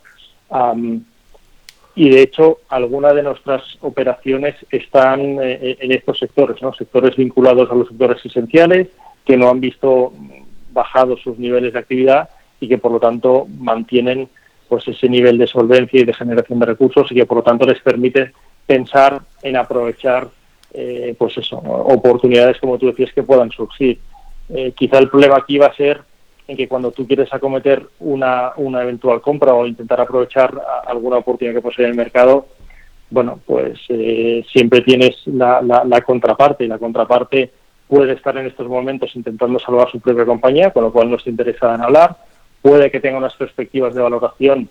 y 1.96 2.10
de 2.10 2.22
hecho, 2.22 2.60
algunas 2.70 3.16
de 3.16 3.24
nuestras 3.24 3.78
operaciones 3.82 4.56
están 4.70 5.40
eh, 5.42 5.78
en 5.80 5.92
estos 5.92 6.20
sectores, 6.20 6.62
¿no? 6.62 6.74
sectores 6.74 7.16
vinculados 7.16 7.70
a 7.70 7.76
los 7.76 7.88
sectores 7.88 8.26
esenciales 8.26 8.88
que 9.26 9.38
no 9.38 9.50
han 9.50 9.60
visto 9.60 10.14
bajado 10.72 11.18
sus 11.18 11.38
niveles 11.38 11.74
de 11.74 11.80
actividad 11.80 12.30
y 12.60 12.68
que 12.68 12.78
por 12.78 12.92
lo 12.92 13.00
tanto 13.00 13.48
mantienen 13.60 14.30
pues 14.70 14.88
ese 14.88 15.10
nivel 15.10 15.38
de 15.38 15.48
solvencia 15.48 16.00
y 16.00 16.06
de 16.06 16.14
generación 16.14 16.60
de 16.60 16.68
recursos 16.68 17.12
y 17.12 17.16
que 17.16 17.26
por 17.26 17.38
lo 17.38 17.44
tanto 17.44 17.66
les 17.66 17.82
permite 17.82 18.32
pensar 18.66 19.22
en 19.44 19.58
aprovechar 19.58 20.30
eh, 20.74 21.14
pues 21.18 21.38
eso 21.38 21.58
oportunidades 21.58 22.58
como 22.60 22.78
tú 22.78 22.88
decías 22.88 23.12
que 23.12 23.24
puedan 23.24 23.52
surgir 23.52 24.00
eh, 24.54 24.74
quizá 24.76 24.98
el 25.00 25.10
problema 25.10 25.38
aquí 25.38 25.58
va 25.58 25.68
a 25.68 25.76
ser 25.76 26.02
en 26.48 26.58
que 26.58 26.68
cuando 26.68 26.92
tú 26.92 27.08
quieres 27.08 27.34
acometer 27.34 27.86
una, 28.00 28.52
una 28.58 28.82
eventual 28.82 29.22
compra 29.22 29.54
o 29.54 29.66
intentar 29.66 30.02
aprovechar 30.02 30.62
alguna 30.86 31.18
oportunidad 31.18 31.56
que 31.56 31.62
posee 31.62 31.86
el 31.86 31.96
mercado 31.96 32.48
bueno 33.10 33.40
pues 33.46 33.80
eh, 33.90 34.44
siempre 34.52 34.82
tienes 34.82 35.16
la, 35.26 35.62
la, 35.62 35.84
la 35.84 36.02
contraparte. 36.02 36.64
Y 36.64 36.68
la 36.68 36.80
contraparte 36.80 37.52
puede 37.88 38.14
estar 38.14 38.38
en 38.38 38.48
estos 38.48 38.68
momentos 38.68 39.16
intentando 39.16 39.60
salvar 39.60 39.92
su 39.92 40.00
propia 40.00 40.26
compañía, 40.26 40.72
con 40.72 40.84
lo 40.84 40.94
cual 40.94 41.10
no 41.10 41.18
está 41.18 41.30
interesada 41.30 41.76
en 41.76 41.82
hablar, 41.82 42.16
puede 42.62 42.90
que 42.90 43.02
tenga 43.02 43.18
unas 43.18 43.36
perspectivas 43.36 43.94
de 43.94 44.02
valoración 44.02 44.70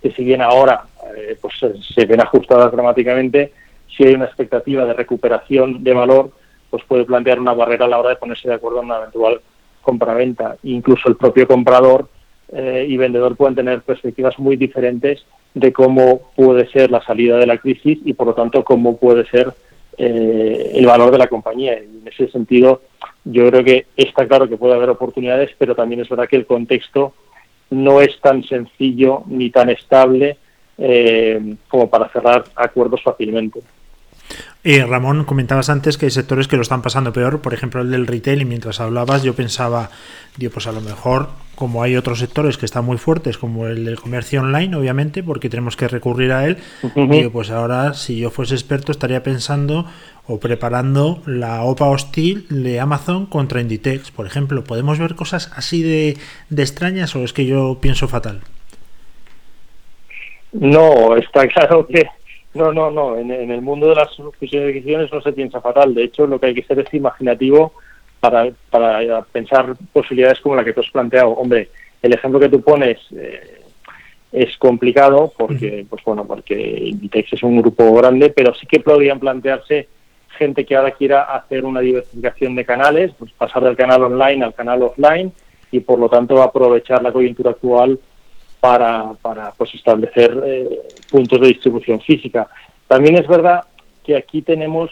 que 0.00 0.12
si 0.12 0.24
bien 0.24 0.40
ahora 0.40 0.84
eh, 1.16 1.36
pues 1.40 1.54
se 1.94 2.06
ven 2.06 2.20
ajustadas 2.20 2.72
dramáticamente, 2.72 3.52
si 3.94 4.04
hay 4.04 4.14
una 4.14 4.26
expectativa 4.26 4.84
de 4.84 4.92
recuperación 4.92 5.82
de 5.82 5.92
valor, 5.92 6.30
pues 6.70 6.84
puede 6.84 7.04
plantear 7.04 7.40
una 7.40 7.54
barrera 7.54 7.86
a 7.86 7.88
la 7.88 7.98
hora 7.98 8.10
de 8.10 8.16
ponerse 8.16 8.48
de 8.48 8.54
acuerdo 8.54 8.80
en 8.80 8.86
una 8.86 8.98
eventual 8.98 9.40
compraventa. 9.82 10.56
Incluso 10.64 11.08
el 11.08 11.16
propio 11.16 11.46
comprador 11.46 12.08
eh, 12.52 12.86
y 12.88 12.96
vendedor 12.96 13.36
pueden 13.36 13.54
tener 13.54 13.82
perspectivas 13.82 14.38
muy 14.38 14.56
diferentes 14.56 15.24
de 15.54 15.72
cómo 15.72 16.30
puede 16.36 16.68
ser 16.68 16.90
la 16.90 17.02
salida 17.02 17.36
de 17.38 17.46
la 17.46 17.58
crisis 17.58 17.98
y 18.04 18.12
por 18.12 18.28
lo 18.28 18.34
tanto 18.34 18.64
cómo 18.64 18.96
puede 18.96 19.26
ser 19.26 19.52
eh, 19.96 20.72
el 20.74 20.86
valor 20.86 21.10
de 21.10 21.18
la 21.18 21.26
compañía. 21.26 21.74
Y 21.74 21.98
en 22.00 22.06
ese 22.06 22.28
sentido, 22.28 22.82
yo 23.24 23.48
creo 23.48 23.64
que 23.64 23.86
está 23.96 24.26
claro 24.26 24.48
que 24.48 24.56
puede 24.56 24.74
haber 24.74 24.90
oportunidades, 24.90 25.50
pero 25.58 25.74
también 25.74 26.00
es 26.00 26.08
verdad 26.08 26.28
que 26.28 26.36
el 26.36 26.46
contexto 26.46 27.14
no 27.70 28.00
es 28.00 28.18
tan 28.20 28.44
sencillo 28.44 29.24
ni 29.26 29.50
tan 29.50 29.68
estable 29.70 30.38
eh, 30.78 31.56
como 31.68 31.90
para 31.90 32.08
cerrar 32.10 32.44
acuerdos 32.54 33.02
fácilmente. 33.02 33.60
Eh, 34.64 34.84
Ramón, 34.84 35.24
comentabas 35.24 35.70
antes 35.70 35.96
que 35.96 36.06
hay 36.06 36.10
sectores 36.10 36.48
que 36.48 36.56
lo 36.56 36.62
están 36.62 36.82
pasando 36.82 37.12
peor, 37.12 37.40
por 37.40 37.54
ejemplo 37.54 37.80
el 37.80 37.90
del 37.90 38.06
retail, 38.06 38.42
y 38.42 38.44
mientras 38.44 38.80
hablabas 38.80 39.22
yo 39.22 39.34
pensaba, 39.34 39.90
digo, 40.36 40.52
pues 40.52 40.66
a 40.66 40.72
lo 40.72 40.80
mejor, 40.80 41.28
como 41.54 41.82
hay 41.82 41.96
otros 41.96 42.18
sectores 42.18 42.58
que 42.58 42.66
están 42.66 42.84
muy 42.84 42.98
fuertes, 42.98 43.38
como 43.38 43.66
el 43.66 43.84
del 43.84 44.00
comercio 44.00 44.40
online, 44.40 44.76
obviamente, 44.76 45.22
porque 45.22 45.48
tenemos 45.48 45.76
que 45.76 45.88
recurrir 45.88 46.32
a 46.32 46.46
él, 46.46 46.58
digo, 46.94 47.30
pues 47.30 47.50
ahora 47.50 47.94
si 47.94 48.18
yo 48.18 48.30
fuese 48.30 48.54
experto 48.54 48.92
estaría 48.92 49.22
pensando 49.22 49.86
o 50.26 50.38
preparando 50.38 51.22
la 51.24 51.62
OPA 51.62 51.86
hostil 51.86 52.46
de 52.50 52.80
Amazon 52.80 53.24
contra 53.24 53.62
Inditex, 53.62 54.10
por 54.10 54.26
ejemplo. 54.26 54.62
¿Podemos 54.62 54.98
ver 54.98 55.14
cosas 55.14 55.50
así 55.56 55.82
de, 55.82 56.18
de 56.50 56.62
extrañas 56.62 57.16
o 57.16 57.24
es 57.24 57.32
que 57.32 57.46
yo 57.46 57.78
pienso 57.80 58.08
fatal? 58.08 58.42
No, 60.52 61.16
está 61.16 61.46
claro 61.48 61.86
que 61.86 62.06
no, 62.58 62.72
no, 62.72 62.90
no. 62.90 63.16
En, 63.16 63.30
el 63.30 63.62
mundo 63.62 63.88
de 63.88 63.94
las 63.94 64.14
fusiones 64.14 64.68
y 64.68 64.70
adquisiciones 64.70 65.12
no 65.12 65.22
se 65.22 65.32
piensa 65.32 65.60
fatal. 65.60 65.94
De 65.94 66.04
hecho, 66.04 66.26
lo 66.26 66.38
que 66.38 66.46
hay 66.46 66.54
que 66.54 66.64
ser 66.64 66.80
es 66.80 66.92
imaginativo 66.92 67.72
para, 68.20 68.50
para 68.70 69.22
pensar 69.22 69.74
posibilidades 69.92 70.40
como 70.40 70.56
la 70.56 70.64
que 70.64 70.72
tú 70.72 70.80
has 70.80 70.90
planteado. 70.90 71.30
Hombre, 71.30 71.70
el 72.02 72.12
ejemplo 72.12 72.40
que 72.40 72.48
tú 72.48 72.60
pones 72.60 72.98
eh, 73.16 73.62
es 74.32 74.56
complicado 74.58 75.32
porque, 75.36 75.86
pues 75.88 76.02
bueno, 76.04 76.26
porque 76.26 76.54
Inditex 76.54 77.32
es 77.32 77.42
un 77.42 77.60
grupo 77.60 77.94
grande, 77.94 78.30
pero 78.30 78.54
sí 78.54 78.66
que 78.66 78.80
podrían 78.80 79.18
plantearse 79.18 79.88
gente 80.36 80.64
que 80.64 80.76
ahora 80.76 80.92
quiera 80.92 81.22
hacer 81.22 81.64
una 81.64 81.80
diversificación 81.80 82.54
de 82.54 82.64
canales, 82.64 83.12
pues 83.18 83.32
pasar 83.32 83.64
del 83.64 83.76
canal 83.76 84.04
online 84.04 84.44
al 84.44 84.54
canal 84.54 84.82
offline 84.82 85.32
y 85.70 85.80
por 85.80 85.98
lo 85.98 86.08
tanto 86.08 86.42
aprovechar 86.42 87.02
la 87.02 87.12
coyuntura 87.12 87.50
actual 87.50 87.98
para, 88.60 89.14
para 89.22 89.52
pues 89.52 89.74
establecer 89.74 90.42
eh, 90.44 90.80
puntos 91.10 91.40
de 91.40 91.48
distribución 91.48 92.00
física. 92.00 92.48
También 92.86 93.16
es 93.16 93.26
verdad 93.26 93.64
que 94.04 94.16
aquí 94.16 94.42
tenemos 94.42 94.90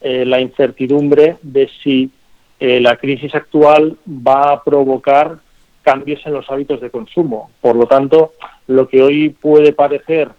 eh, 0.00 0.24
la 0.24 0.40
incertidumbre 0.40 1.36
de 1.42 1.68
si 1.82 2.10
eh, 2.58 2.80
la 2.80 2.96
crisis 2.96 3.34
actual 3.34 3.96
va 4.06 4.52
a 4.52 4.64
provocar 4.64 5.38
cambios 5.82 6.20
en 6.26 6.32
los 6.32 6.50
hábitos 6.50 6.80
de 6.80 6.90
consumo. 6.90 7.50
Por 7.60 7.76
lo 7.76 7.86
tanto, 7.86 8.32
lo 8.66 8.88
que 8.88 9.02
hoy 9.02 9.28
puede 9.28 9.72
parecer 9.72 10.30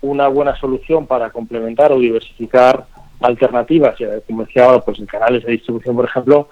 una 0.00 0.28
buena 0.28 0.56
solución 0.56 1.06
para 1.06 1.30
complementar 1.30 1.92
o 1.92 1.98
diversificar 1.98 2.86
alternativas, 3.20 3.96
como 4.26 4.44
decía 4.44 4.64
ahora, 4.64 4.80
pues 4.80 4.98
en 4.98 5.06
canales 5.06 5.44
de 5.44 5.52
distribución, 5.52 5.94
por 5.94 6.06
ejemplo, 6.06 6.48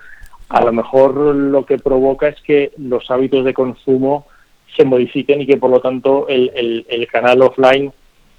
a 0.48 0.64
lo 0.64 0.72
mejor 0.72 1.14
lo 1.16 1.64
que 1.66 1.78
provoca 1.78 2.28
es 2.28 2.40
que 2.42 2.72
los 2.76 3.10
hábitos 3.10 3.44
de 3.44 3.54
consumo 3.54 4.26
se 4.76 4.84
modifiquen 4.84 5.40
y 5.40 5.46
que 5.46 5.56
por 5.56 5.70
lo 5.70 5.80
tanto 5.80 6.28
el, 6.28 6.84
el, 6.88 7.06
canal 7.06 7.42
offline 7.42 7.92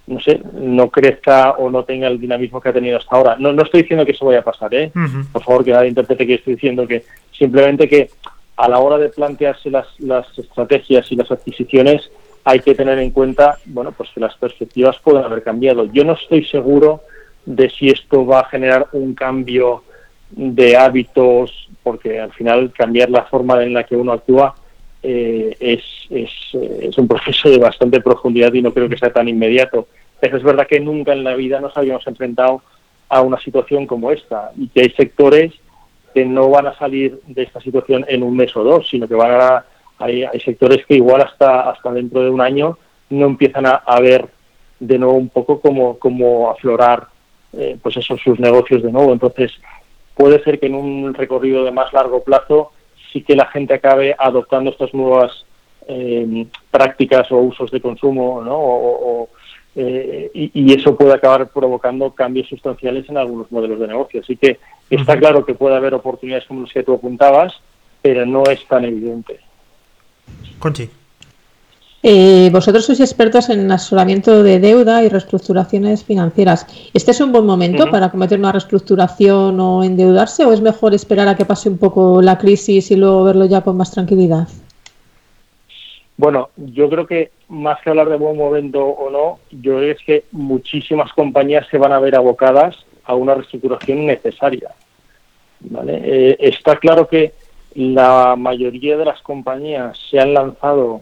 no 0.08 0.20
sé, 0.20 0.42
no 0.54 0.90
crezca 0.90 1.52
o 1.52 1.70
no 1.70 1.84
tenga 1.84 2.08
el 2.08 2.20
dinamismo 2.20 2.60
que 2.60 2.70
ha 2.70 2.74
tenido 2.74 2.98
hasta 2.98 3.16
ahora. 3.16 3.36
No, 3.40 3.54
no 3.54 3.64
estoy 3.64 3.84
diciendo 3.84 4.06
que 4.06 4.12
eso 4.12 4.26
vaya 4.26 4.40
a 4.40 4.44
pasar, 4.44 4.74
¿eh? 4.74 4.92
Por 5.32 5.44
favor, 5.44 5.64
que 5.64 5.72
nadie 5.72 5.90
interprete 5.90 6.28
que 6.28 6.34
estoy 6.36 6.56
diciendo 6.56 6.88
que 6.88 7.04
simplemente 7.32 7.88
que 7.88 8.10
a 8.58 8.68
la 8.68 8.80
hora 8.80 8.98
de 8.98 9.10
plantearse 9.10 9.70
las, 9.70 9.88
las 10.00 10.28
estrategias 10.38 11.12
y 11.12 11.16
las 11.16 11.32
adquisiciones 11.32 12.12
hay 12.44 12.60
que 12.60 12.76
tener 12.76 12.98
en 13.00 13.12
cuenta, 13.12 13.58
bueno, 13.66 13.92
pues 13.92 14.10
que 14.14 14.20
las 14.20 14.36
perspectivas 14.36 14.98
pueden 15.00 15.24
haber 15.24 15.44
cambiado. 15.44 15.86
Yo 15.86 16.04
no 16.04 16.14
estoy 16.14 16.44
seguro 16.46 17.02
de 17.46 17.70
si 17.70 17.90
esto 17.90 18.26
va 18.26 18.42
a 18.42 18.50
generar 18.50 18.88
un 18.94 19.14
cambio 19.14 19.84
de 20.32 20.78
hábitos, 20.78 21.70
porque 21.84 22.20
al 22.20 22.32
final 22.34 22.72
cambiar 22.76 23.10
la 23.10 23.24
forma 23.24 23.62
en 23.64 23.74
la 23.74 23.84
que 23.84 23.96
uno 23.96 24.14
actúa 24.14 24.56
eh, 25.04 25.56
es, 25.60 25.84
es, 26.10 26.30
es, 26.54 26.98
un 26.98 27.08
proceso 27.08 27.50
de 27.50 27.58
bastante 27.58 28.02
profundidad 28.02 28.54
y 28.54 28.62
no 28.62 28.74
creo 28.74 28.88
que 28.88 28.98
sea 28.98 29.12
tan 29.12 29.28
inmediato. 29.28 29.88
Pero 30.20 30.38
es 30.38 30.44
verdad 30.44 30.68
que 30.68 30.80
nunca 30.80 31.14
en 31.14 31.24
la 31.24 31.36
vida 31.36 31.60
nos 31.60 31.76
habíamos 31.76 32.06
enfrentado 32.06 32.62
a 33.10 33.22
una 33.22 33.40
situación 33.40 33.88
como 33.88 34.12
esta 34.12 34.52
y 34.58 34.68
que 34.68 34.82
hay 34.82 34.90
sectores 34.92 35.54
que 36.14 36.26
no 36.26 36.50
van 36.50 36.68
a 36.68 36.78
salir 36.78 37.20
de 37.28 37.44
esta 37.44 37.60
situación 37.62 38.06
en 38.08 38.24
un 38.24 38.36
mes 38.36 38.56
o 38.56 38.64
dos, 38.64 38.88
sino 38.90 39.08
que 39.08 39.16
van 39.16 39.32
a, 39.32 39.66
hay, 39.98 40.24
hay 40.24 40.40
sectores 40.40 40.86
que 40.86 40.96
igual 40.96 41.22
hasta, 41.22 41.70
hasta 41.70 41.92
dentro 41.92 42.22
de 42.22 42.30
un 42.30 42.42
año 42.42 42.78
no 43.10 43.26
empiezan 43.26 43.66
a, 43.66 44.00
ver 44.00 44.28
de 44.80 44.98
nuevo 44.98 45.16
un 45.16 45.30
poco 45.30 45.60
como, 45.60 46.00
como 46.00 46.50
aflorar 46.50 47.08
eh, 47.54 47.78
pues 47.82 47.98
esos 47.98 48.22
sus 48.22 48.40
negocios 48.40 48.82
de 48.82 48.92
nuevo. 48.92 49.12
Entonces, 49.12 49.52
puede 50.16 50.42
ser 50.44 50.60
que 50.60 50.68
en 50.68 50.76
un 50.76 51.14
recorrido 51.14 51.64
de 51.64 51.72
más 51.72 51.92
largo 51.94 52.24
plazo 52.24 52.72
sí 53.12 53.22
que 53.22 53.36
la 53.36 53.48
gente 53.48 53.74
acabe 53.74 54.16
adoptando 54.18 54.72
estas 54.72 54.94
nuevas 54.94 55.46
eh, 55.88 56.46
prácticas 56.70 57.32
o 57.32 57.38
usos 57.38 57.72
de 57.72 57.82
consumo, 57.82 58.42
¿no? 58.44 59.28
Eh, 59.76 60.30
y, 60.34 60.74
eso 60.74 60.98
puede 60.98 61.14
acabar 61.14 61.48
provocando 61.48 62.12
cambios 62.12 62.48
sustanciales 62.50 63.08
en 63.10 63.18
algunos 63.18 63.52
modelos 63.52 63.80
de 63.80 63.88
negocio. 63.88 64.22
Así 64.22 64.36
que 64.36 64.60
está 64.90 65.18
claro 65.18 65.46
que 65.46 65.54
puede 65.54 65.76
haber 65.76 65.94
oportunidades 65.94 66.46
como 66.46 66.64
las 66.64 66.74
que 66.74 66.84
tú 66.84 66.94
apuntabas, 66.94 67.54
pero 68.02 68.26
no 68.26 68.44
es 68.44 68.66
tan 68.68 68.86
evidente. 68.86 69.40
Conchi. 70.60 70.90
Eh, 72.04 72.50
vosotros 72.52 72.86
sois 72.86 73.00
expertos 73.00 73.50
en 73.50 73.72
asesoramiento 73.72 74.42
de 74.42 74.60
deuda 74.60 75.04
y 75.04 75.10
reestructuraciones 75.10 76.04
financieras. 76.04 76.66
¿Este 76.96 77.12
es 77.12 77.22
un 77.22 77.32
buen 77.32 77.46
momento 77.46 77.92
para 77.92 78.10
cometer 78.10 78.40
una 78.40 78.52
reestructuración 78.52 79.60
o 79.60 79.84
endeudarse 79.84 80.44
o 80.44 80.52
es 80.52 80.62
mejor 80.62 80.96
esperar 80.96 81.28
a 81.28 81.36
que 81.36 81.46
pase 81.46 81.70
un 81.70 81.78
poco 81.78 82.22
la 82.24 82.40
crisis 82.40 82.90
y 82.90 82.96
luego 82.96 83.24
verlo 83.24 83.46
ya 83.46 83.62
con 83.62 83.78
más 83.78 83.92
tranquilidad? 83.92 84.48
Bueno, 86.18 86.50
yo 86.56 86.90
creo 86.90 87.06
que 87.06 87.32
más 87.50 87.80
que 87.82 87.92
hablar 87.92 88.10
de 88.10 88.16
buen 88.16 88.36
momento 88.36 88.84
o 88.84 89.10
no, 89.12 89.40
yo 89.52 89.78
creo 89.78 89.80
que 89.80 89.92
es 89.92 90.04
que 90.04 90.24
muchísimas 90.32 91.14
compañías 91.14 91.68
se 91.70 91.78
van 91.78 91.92
a 91.92 92.00
ver 92.00 92.16
abocadas 92.16 92.76
a 93.04 93.14
una 93.14 93.36
reestructuración 93.36 94.08
necesaria. 94.08 94.72
¿vale? 95.62 96.02
Eh, 96.04 96.38
está 96.40 96.78
claro 96.78 97.08
que 97.08 97.34
la 97.76 98.36
mayoría 98.36 98.98
de 98.98 99.06
las 99.06 99.22
compañías 99.22 99.98
se 100.10 100.20
han 100.20 100.34
lanzado 100.34 101.02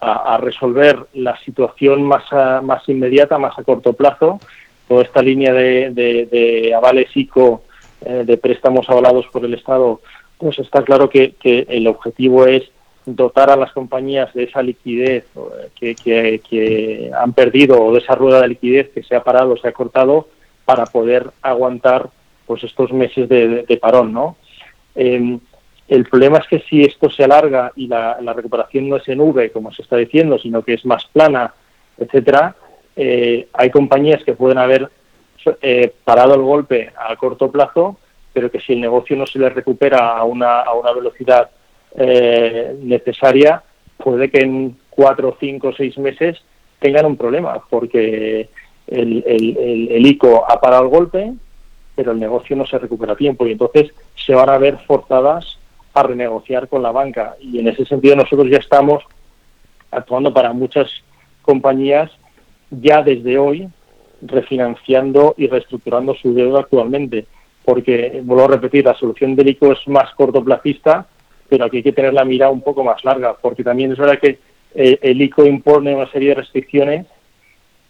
a, 0.00 0.38
resolver 0.38 1.06
la 1.14 1.36
situación 1.38 2.02
más, 2.02 2.24
más 2.62 2.88
inmediata, 2.88 3.38
más 3.38 3.58
a 3.58 3.64
corto 3.64 3.92
plazo. 3.92 4.40
Toda 4.86 5.02
esta 5.02 5.22
línea 5.22 5.52
de, 5.52 6.72
avales 6.76 7.14
ICO, 7.14 7.62
eh, 8.04 8.22
de 8.24 8.36
préstamos 8.36 8.88
avalados 8.88 9.26
por 9.26 9.44
el 9.44 9.54
Estado, 9.54 10.00
pues 10.38 10.58
está 10.58 10.82
claro 10.82 11.10
que, 11.10 11.34
el 11.42 11.86
objetivo 11.86 12.46
es 12.46 12.62
dotar 13.04 13.50
a 13.50 13.56
las 13.56 13.72
compañías 13.72 14.32
de 14.34 14.44
esa 14.44 14.62
liquidez 14.62 15.24
que, 15.74 15.94
que, 15.94 17.10
han 17.18 17.32
perdido 17.32 17.82
o 17.82 17.92
de 17.92 18.00
esa 18.00 18.14
rueda 18.14 18.42
de 18.42 18.48
liquidez 18.48 18.90
que 18.90 19.02
se 19.02 19.16
ha 19.16 19.24
parado, 19.24 19.56
se 19.56 19.68
ha 19.68 19.72
cortado, 19.72 20.28
para 20.64 20.84
poder 20.84 21.30
aguantar 21.42 22.10
pues 22.46 22.62
estos 22.64 22.92
meses 22.92 23.28
de, 23.28 23.78
parón, 23.80 24.12
¿no? 24.12 24.36
Em, 24.94 25.40
el 25.88 26.04
problema 26.04 26.38
es 26.38 26.46
que 26.46 26.60
si 26.68 26.82
esto 26.82 27.08
se 27.08 27.24
alarga 27.24 27.72
y 27.74 27.86
la, 27.86 28.18
recuperación 28.34 28.88
no 28.88 28.96
es 28.96 29.08
en 29.08 29.20
V, 29.20 29.50
como 29.50 29.72
se 29.72 29.82
está 29.82 29.96
diciendo, 29.96 30.38
sino 30.38 30.62
que 30.62 30.74
es 30.74 30.84
más 30.84 31.06
plana, 31.06 31.54
etcétera, 31.96 32.54
eh, 32.94 33.48
hay 33.54 33.70
compañías 33.70 34.22
que 34.22 34.34
pueden 34.34 34.58
haber 34.58 34.90
eh, 35.62 35.92
parado 36.04 36.34
el 36.34 36.42
golpe 36.42 36.92
a 36.94 37.16
corto 37.16 37.50
plazo, 37.50 37.98
pero 38.34 38.50
que 38.50 38.60
si 38.60 38.74
el 38.74 38.82
negocio 38.82 39.16
no 39.16 39.26
se 39.26 39.38
les 39.38 39.54
recupera 39.54 40.18
a 40.18 40.24
una, 40.24 40.60
a 40.60 40.74
una 40.74 40.92
velocidad 40.92 41.48
eh, 41.96 42.76
necesaria, 42.82 43.62
puede 43.96 44.30
que 44.30 44.40
en 44.40 44.76
cuatro, 44.90 45.38
cinco, 45.40 45.72
seis 45.74 45.96
meses 45.96 46.38
tengan 46.80 47.06
un 47.06 47.16
problema, 47.16 47.62
porque 47.70 48.50
el, 48.86 49.24
el, 49.26 49.88
el 49.90 50.06
ICO 50.06 50.44
ha 50.46 50.60
parado 50.60 50.82
el 50.82 50.90
golpe, 50.90 51.32
pero 51.96 52.12
el 52.12 52.20
negocio 52.20 52.54
no 52.56 52.66
se 52.66 52.78
recupera 52.78 53.14
a 53.14 53.16
tiempo 53.16 53.46
y 53.46 53.52
entonces 53.52 53.90
se 54.14 54.34
van 54.34 54.50
a 54.50 54.58
ver 54.58 54.76
forzadas 54.86 55.57
a 55.94 56.02
renegociar 56.02 56.68
con 56.68 56.82
la 56.82 56.92
banca. 56.92 57.36
Y 57.40 57.58
en 57.58 57.68
ese 57.68 57.84
sentido 57.84 58.16
nosotros 58.16 58.48
ya 58.50 58.58
estamos 58.58 59.02
actuando 59.90 60.32
para 60.32 60.52
muchas 60.52 60.90
compañías 61.42 62.10
ya 62.70 63.02
desde 63.02 63.38
hoy 63.38 63.68
refinanciando 64.20 65.34
y 65.36 65.46
reestructurando 65.46 66.14
su 66.14 66.34
deuda 66.34 66.60
actualmente. 66.60 67.26
Porque, 67.64 68.20
vuelvo 68.24 68.44
a 68.44 68.48
repetir, 68.48 68.84
la 68.84 68.94
solución 68.94 69.36
del 69.36 69.50
ICO 69.50 69.72
es 69.72 69.86
más 69.88 70.14
cortoplacista, 70.14 71.06
pero 71.48 71.64
aquí 71.64 71.78
hay 71.78 71.82
que 71.82 71.92
tener 71.92 72.14
la 72.14 72.24
mirada 72.24 72.50
un 72.50 72.62
poco 72.62 72.82
más 72.82 73.04
larga, 73.04 73.36
porque 73.40 73.64
también 73.64 73.92
es 73.92 73.98
verdad 73.98 74.18
que 74.18 74.38
eh, 74.74 74.98
el 75.02 75.20
ICO 75.20 75.46
impone 75.46 75.94
una 75.94 76.10
serie 76.10 76.30
de 76.30 76.34
restricciones 76.36 77.06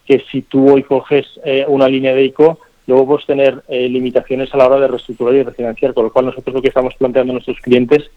que 0.04 0.22
si 0.30 0.42
tú 0.42 0.72
hoy 0.72 0.82
coges 0.82 1.26
eh, 1.44 1.64
una 1.68 1.86
línea 1.86 2.14
de 2.14 2.24
ICO, 2.24 2.58
luego 2.88 3.06
puedes 3.06 3.26
tener 3.26 3.62
eh, 3.68 3.88
limitaciones 3.88 4.52
a 4.52 4.56
la 4.56 4.66
hora 4.66 4.80
de 4.80 4.88
reestructurar 4.88 5.34
y 5.34 5.42
refinanciar, 5.42 5.94
con 5.94 6.04
lo 6.04 6.12
cual 6.12 6.26
nosotros 6.26 6.54
lo 6.54 6.62
que 6.62 6.68
estamos 6.68 6.94
planteando 6.94 7.32
a 7.32 7.34
nuestros 7.34 7.60
clientes 7.60 8.10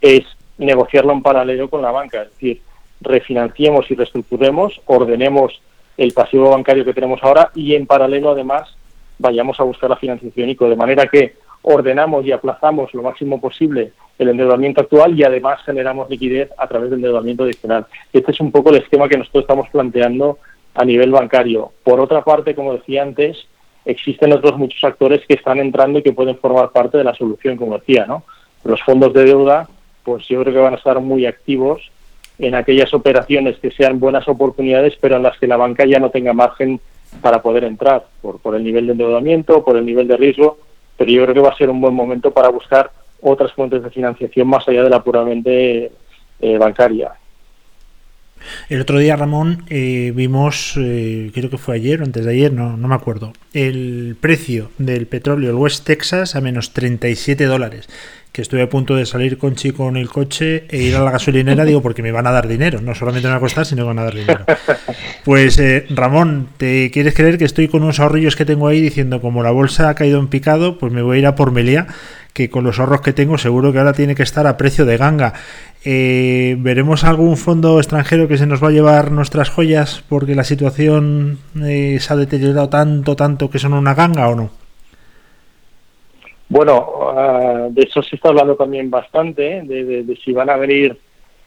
es 0.00 0.24
negociarlo 0.58 1.12
en 1.12 1.22
paralelo 1.22 1.70
con 1.70 1.80
la 1.80 1.92
banca, 1.92 2.22
es 2.22 2.30
decir, 2.30 2.60
refinanciemos 3.00 3.90
y 3.90 3.94
reestructuremos, 3.94 4.80
ordenemos 4.86 5.62
el 5.96 6.12
pasivo 6.12 6.50
bancario 6.50 6.84
que 6.84 6.92
tenemos 6.92 7.22
ahora 7.22 7.52
y 7.54 7.76
en 7.76 7.86
paralelo 7.86 8.30
además 8.30 8.76
vayamos 9.18 9.60
a 9.60 9.62
buscar 9.62 9.88
la 9.88 9.96
financiación 9.96 10.50
ICO, 10.50 10.68
de 10.68 10.76
manera 10.76 11.06
que 11.06 11.36
ordenamos 11.62 12.26
y 12.26 12.32
aplazamos 12.32 12.92
lo 12.94 13.02
máximo 13.02 13.40
posible 13.40 13.92
el 14.18 14.28
endeudamiento 14.28 14.80
actual 14.80 15.18
y 15.18 15.22
además 15.22 15.60
generamos 15.64 16.10
liquidez 16.10 16.50
a 16.58 16.66
través 16.66 16.90
del 16.90 16.98
endeudamiento 16.98 17.44
adicional. 17.44 17.86
Este 18.12 18.32
es 18.32 18.40
un 18.40 18.50
poco 18.50 18.70
el 18.70 18.76
esquema 18.76 19.08
que 19.08 19.18
nosotros 19.18 19.42
estamos 19.42 19.68
planteando 19.70 20.38
a 20.74 20.84
nivel 20.84 21.12
bancario. 21.12 21.72
Por 21.84 22.00
otra 22.00 22.22
parte, 22.22 22.54
como 22.54 22.74
decía 22.74 23.02
antes, 23.02 23.46
existen 23.84 24.32
otros 24.32 24.56
muchos 24.58 24.82
actores 24.84 25.26
que 25.26 25.34
están 25.34 25.58
entrando 25.58 25.98
y 25.98 26.02
que 26.02 26.12
pueden 26.12 26.38
formar 26.38 26.70
parte 26.70 26.98
de 26.98 27.04
la 27.04 27.14
solución, 27.14 27.56
como 27.56 27.78
decía, 27.78 28.06
¿no? 28.06 28.24
Los 28.64 28.82
fondos 28.82 29.12
de 29.12 29.24
deuda, 29.24 29.68
pues 30.02 30.26
yo 30.28 30.40
creo 30.40 30.54
que 30.54 30.60
van 30.60 30.74
a 30.74 30.78
estar 30.78 30.98
muy 31.00 31.26
activos 31.26 31.90
en 32.38 32.54
aquellas 32.54 32.92
operaciones 32.94 33.58
que 33.58 33.70
sean 33.70 34.00
buenas 34.00 34.26
oportunidades, 34.26 34.94
pero 35.00 35.16
en 35.16 35.22
las 35.22 35.38
que 35.38 35.46
la 35.46 35.56
banca 35.56 35.84
ya 35.84 35.98
no 35.98 36.10
tenga 36.10 36.32
margen 36.32 36.80
para 37.20 37.42
poder 37.42 37.64
entrar, 37.64 38.06
por, 38.22 38.40
por 38.40 38.56
el 38.56 38.64
nivel 38.64 38.86
de 38.86 38.92
endeudamiento, 38.92 39.64
por 39.64 39.76
el 39.76 39.86
nivel 39.86 40.08
de 40.08 40.16
riesgo, 40.16 40.58
pero 40.96 41.10
yo 41.10 41.22
creo 41.22 41.34
que 41.34 41.40
va 41.40 41.50
a 41.50 41.56
ser 41.56 41.70
un 41.70 41.80
buen 41.80 41.94
momento 41.94 42.30
para 42.32 42.48
buscar 42.48 42.90
otras 43.20 43.52
fuentes 43.52 43.82
de 43.82 43.90
financiación 43.90 44.48
más 44.48 44.66
allá 44.68 44.82
de 44.82 44.90
la 44.90 45.02
puramente 45.02 45.92
eh, 46.40 46.58
bancaria. 46.58 47.12
El 48.68 48.80
otro 48.80 48.98
día, 48.98 49.16
Ramón, 49.16 49.64
eh, 49.68 50.12
vimos, 50.14 50.74
eh, 50.76 51.30
creo 51.34 51.50
que 51.50 51.58
fue 51.58 51.76
ayer 51.76 52.00
o 52.00 52.04
antes 52.04 52.24
de 52.24 52.32
ayer, 52.32 52.52
no, 52.52 52.76
no 52.76 52.88
me 52.88 52.94
acuerdo, 52.94 53.32
el 53.52 54.16
precio 54.20 54.70
del 54.78 55.06
petróleo 55.06 55.50
el 55.50 55.56
West 55.56 55.84
Texas 55.84 56.36
a 56.36 56.40
menos 56.40 56.72
37 56.72 57.44
dólares. 57.44 57.88
Que 58.34 58.42
estuve 58.42 58.62
a 58.62 58.68
punto 58.68 58.96
de 58.96 59.06
salir 59.06 59.38
con 59.38 59.54
Chico 59.54 59.88
en 59.88 59.96
el 59.96 60.08
coche 60.08 60.64
e 60.68 60.82
ir 60.82 60.96
a 60.96 61.04
la 61.04 61.12
gasolinera, 61.12 61.64
digo, 61.64 61.82
porque 61.82 62.02
me 62.02 62.10
van 62.10 62.26
a 62.26 62.32
dar 62.32 62.48
dinero. 62.48 62.80
No 62.80 62.92
solamente 62.92 63.28
me 63.28 63.30
va 63.30 63.36
a 63.36 63.40
costar, 63.40 63.64
sino 63.64 63.84
que 63.84 63.86
van 63.86 64.00
a 64.00 64.04
dar 64.04 64.14
dinero. 64.14 64.44
Pues, 65.24 65.58
eh, 65.60 65.86
Ramón, 65.88 66.48
¿te 66.56 66.90
quieres 66.90 67.14
creer 67.14 67.38
que 67.38 67.44
estoy 67.44 67.68
con 67.68 67.84
unos 67.84 68.00
ahorrillos 68.00 68.34
que 68.34 68.44
tengo 68.44 68.66
ahí 68.66 68.80
diciendo, 68.80 69.20
como 69.20 69.44
la 69.44 69.52
bolsa 69.52 69.88
ha 69.88 69.94
caído 69.94 70.18
en 70.18 70.26
picado, 70.26 70.78
pues 70.78 70.92
me 70.92 71.00
voy 71.00 71.16
a 71.16 71.20
ir 71.20 71.26
a 71.26 71.36
por 71.36 71.52
Melia? 71.52 71.86
que 72.32 72.50
con 72.50 72.64
los 72.64 72.80
ahorros 72.80 73.00
que 73.00 73.12
tengo 73.12 73.38
seguro 73.38 73.72
que 73.72 73.78
ahora 73.78 73.92
tiene 73.92 74.16
que 74.16 74.24
estar 74.24 74.46
a 74.48 74.56
precio 74.56 74.84
de 74.84 74.96
ganga. 74.96 75.34
Eh, 75.84 76.56
¿Veremos 76.58 77.04
algún 77.04 77.36
fondo 77.36 77.78
extranjero 77.78 78.26
que 78.26 78.36
se 78.36 78.46
nos 78.46 78.62
va 78.62 78.68
a 78.68 78.72
llevar 78.72 79.12
nuestras 79.12 79.50
joyas 79.50 80.02
porque 80.08 80.34
la 80.34 80.42
situación 80.42 81.38
eh, 81.62 81.98
se 82.00 82.12
ha 82.12 82.16
deteriorado 82.16 82.68
tanto, 82.68 83.14
tanto 83.14 83.50
que 83.50 83.60
son 83.60 83.72
una 83.72 83.94
ganga 83.94 84.28
o 84.28 84.34
no? 84.34 84.63
Bueno, 86.54 87.10
ah, 87.16 87.66
de 87.68 87.82
eso 87.82 88.00
se 88.00 88.14
está 88.14 88.28
hablando 88.28 88.54
también 88.54 88.88
bastante, 88.88 89.62
de, 89.62 90.04
de 90.04 90.16
si 90.24 90.32
van 90.32 90.48
a 90.48 90.56
venir 90.56 90.96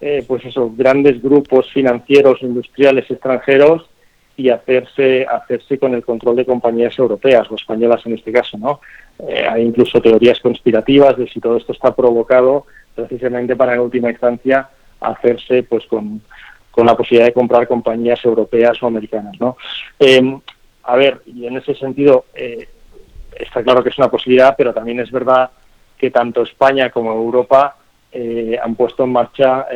eh, 0.01 0.21
pues 0.27 0.43
esos 0.43 0.75
grandes 0.75 1.23
grupos 1.23 1.71
financieros, 1.71 2.41
industriales 2.41 3.09
extranjeros 3.09 3.89
y 4.35 4.49
hacerse, 4.49 5.25
hacerse 5.25 5.79
con 5.79 5.93
el 5.93 6.03
control 6.03 6.35
de 6.35 6.45
compañías 6.45 6.99
europeas 6.99 7.49
o 7.49 7.55
españolas 7.55 8.05
en 8.05 8.15
este 8.15 8.33
caso, 8.33 8.57
¿no? 8.57 8.81
Eh, 9.19 9.47
hay 9.49 9.63
incluso 9.63 10.01
teorías 10.01 10.41
conspirativas 10.41 11.15
de 11.15 11.29
si 11.29 11.39
todo 11.39 11.55
esto 11.55 11.71
está 11.71 11.95
provocado 11.95 12.65
precisamente 12.93 13.55
para 13.55 13.75
en 13.75 13.79
última 13.79 14.09
instancia 14.09 14.67
hacerse 14.99 15.63
pues 15.63 15.85
con, 15.85 16.21
la 16.75 16.97
posibilidad 16.97 17.27
de 17.27 17.33
comprar 17.33 17.65
compañías 17.65 18.19
europeas 18.25 18.83
o 18.83 18.87
americanas, 18.87 19.39
¿no? 19.39 19.55
Eh, 20.01 20.37
a 20.83 20.95
ver, 20.97 21.21
y 21.25 21.45
en 21.45 21.55
ese 21.55 21.75
sentido 21.75 22.25
eh, 22.35 22.67
está 23.39 23.63
claro 23.63 23.83
que 23.83 23.89
es 23.89 23.97
una 23.97 24.09
posibilidad, 24.09 24.55
pero 24.57 24.73
también 24.73 24.99
es 24.99 25.11
verdad 25.11 25.49
que 25.97 26.11
tanto 26.11 26.43
España 26.43 26.89
como 26.89 27.11
Europa 27.11 27.75
han 28.63 28.73
puesto 28.75 29.03
en 29.03 29.11
marcha 29.11 29.67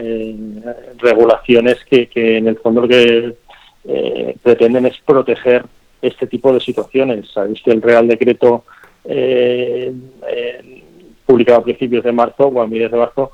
regulaciones 0.97 1.86
que, 1.86 2.08
que 2.08 2.38
en 2.38 2.47
el 2.47 2.58
fondo 2.58 2.82
lo 2.82 2.88
que 2.88 3.36
eh, 3.84 4.36
pretenden 4.43 4.86
es 4.86 4.97
proteger 5.00 5.65
este 6.02 6.28
tipo 6.28 6.54
de 6.54 6.60
situaciones. 6.60 7.32
Sabéis 7.32 7.62
que 7.63 7.71
el 7.71 7.82
Real 7.82 8.08
Decreto 8.08 8.65
eh, 9.04 9.91
eh, 10.28 10.84
publicado 11.26 11.60
a 11.60 11.63
principios 11.63 12.04
de 12.04 12.12
marzo 12.12 12.47
o 12.47 12.62
a 12.62 12.67
mediados 12.67 12.91
de 12.91 12.97
marzo 12.97 13.32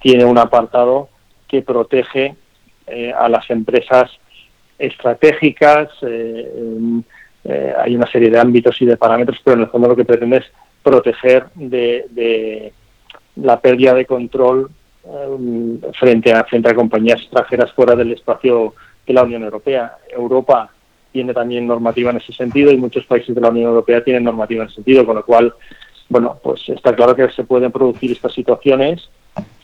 tiene 0.00 0.24
un 0.24 0.36
apartado 0.36 1.08
que 1.46 1.62
protege 1.62 2.34
a 3.16 3.28
las 3.28 3.48
empresas 3.50 4.10
estratégicas. 4.78 5.90
Hay 7.48 7.96
una 7.96 8.06
serie 8.10 8.30
de 8.30 8.38
ámbitos 8.38 8.80
y 8.82 8.86
de 8.86 8.96
parámetros, 8.96 9.38
pero 9.42 9.56
en 9.56 9.62
el 9.62 9.68
fondo 9.68 9.88
lo 9.88 9.96
que 9.96 10.04
pretende 10.04 10.38
es 10.38 10.44
proteger 10.82 11.46
de, 11.54 12.72
la 13.36 13.60
pérdida 13.60 13.94
de 13.94 14.06
control 14.06 14.70
frente 15.98 16.32
a 16.32 16.44
frente 16.44 16.68
a 16.68 16.74
compañías 16.74 17.20
extranjeras 17.20 17.72
fuera 17.72 17.96
del 17.96 18.12
espacio 18.12 18.74
que 19.06 19.14
la 19.14 19.22
Unión 19.22 19.42
Europea. 19.44 19.96
Europa 20.10 20.70
tiene 21.12 21.32
también 21.32 21.66
normativa 21.66 22.10
en 22.10 22.18
ese 22.18 22.32
sentido 22.32 22.70
y 22.70 22.76
muchos 22.76 23.06
países 23.06 23.34
de 23.34 23.40
la 23.40 23.48
Unión 23.48 23.70
Europea 23.70 24.04
tienen 24.04 24.24
normativa 24.24 24.62
en 24.62 24.68
ese 24.68 24.76
sentido, 24.76 25.06
con 25.06 25.16
lo 25.16 25.24
cual, 25.24 25.54
bueno, 26.08 26.38
pues 26.42 26.68
está 26.68 26.94
claro 26.94 27.16
que 27.16 27.30
se 27.30 27.44
pueden 27.44 27.72
producir 27.72 28.12
estas 28.12 28.34
situaciones, 28.34 29.08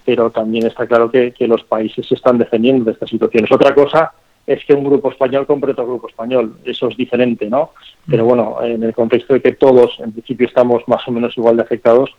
pero 0.04 0.30
también 0.30 0.66
está 0.66 0.86
claro 0.86 1.10
que, 1.10 1.34
los 1.40 1.62
países 1.64 2.06
se 2.06 2.14
están 2.14 2.38
defendiendo 2.38 2.84
de 2.84 2.92
estas 2.92 3.10
situaciones. 3.10 3.52
Otra 3.52 3.74
cosa 3.74 4.12
es 4.46 4.64
que 4.64 4.74
un 4.74 4.84
grupo 4.84 5.10
español 5.10 5.46
compre 5.46 5.72
otro 5.72 5.86
grupo 5.86 6.08
español, 6.08 6.56
eso 6.64 6.88
es 6.88 6.96
diferente, 6.96 7.48
¿no? 7.48 7.70
Pero 8.06 8.24
bueno, 8.24 8.58
en 8.62 8.82
el 8.82 8.94
contexto 8.94 9.34
de 9.34 9.40
que 9.40 9.52
todos 9.52 9.98
en 10.00 10.12
principio 10.12 10.46
estamos 10.46 10.86
más 10.86 11.06
o 11.08 11.12
menos 11.12 11.36
igual 11.36 11.56
de 11.56 11.62
afectados, 11.62 12.10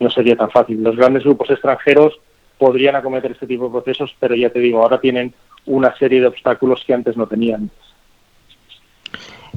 no 0.00 0.10
sería 0.10 0.36
tan 0.36 0.50
fácil. 0.50 0.82
Los 0.82 0.96
grandes 0.96 1.24
grupos 1.24 1.50
extranjeros 1.50 2.18
podrían 2.58 2.96
acometer 2.96 3.32
este 3.32 3.46
tipo 3.46 3.64
de 3.64 3.70
procesos, 3.70 4.14
pero 4.18 4.34
ya 4.34 4.50
te 4.50 4.60
digo, 4.60 4.82
ahora 4.82 5.00
tienen 5.00 5.34
una 5.66 5.94
serie 5.96 6.20
de 6.20 6.26
obstáculos 6.26 6.82
que 6.86 6.94
antes 6.94 7.16
no 7.16 7.26
tenían. 7.26 7.70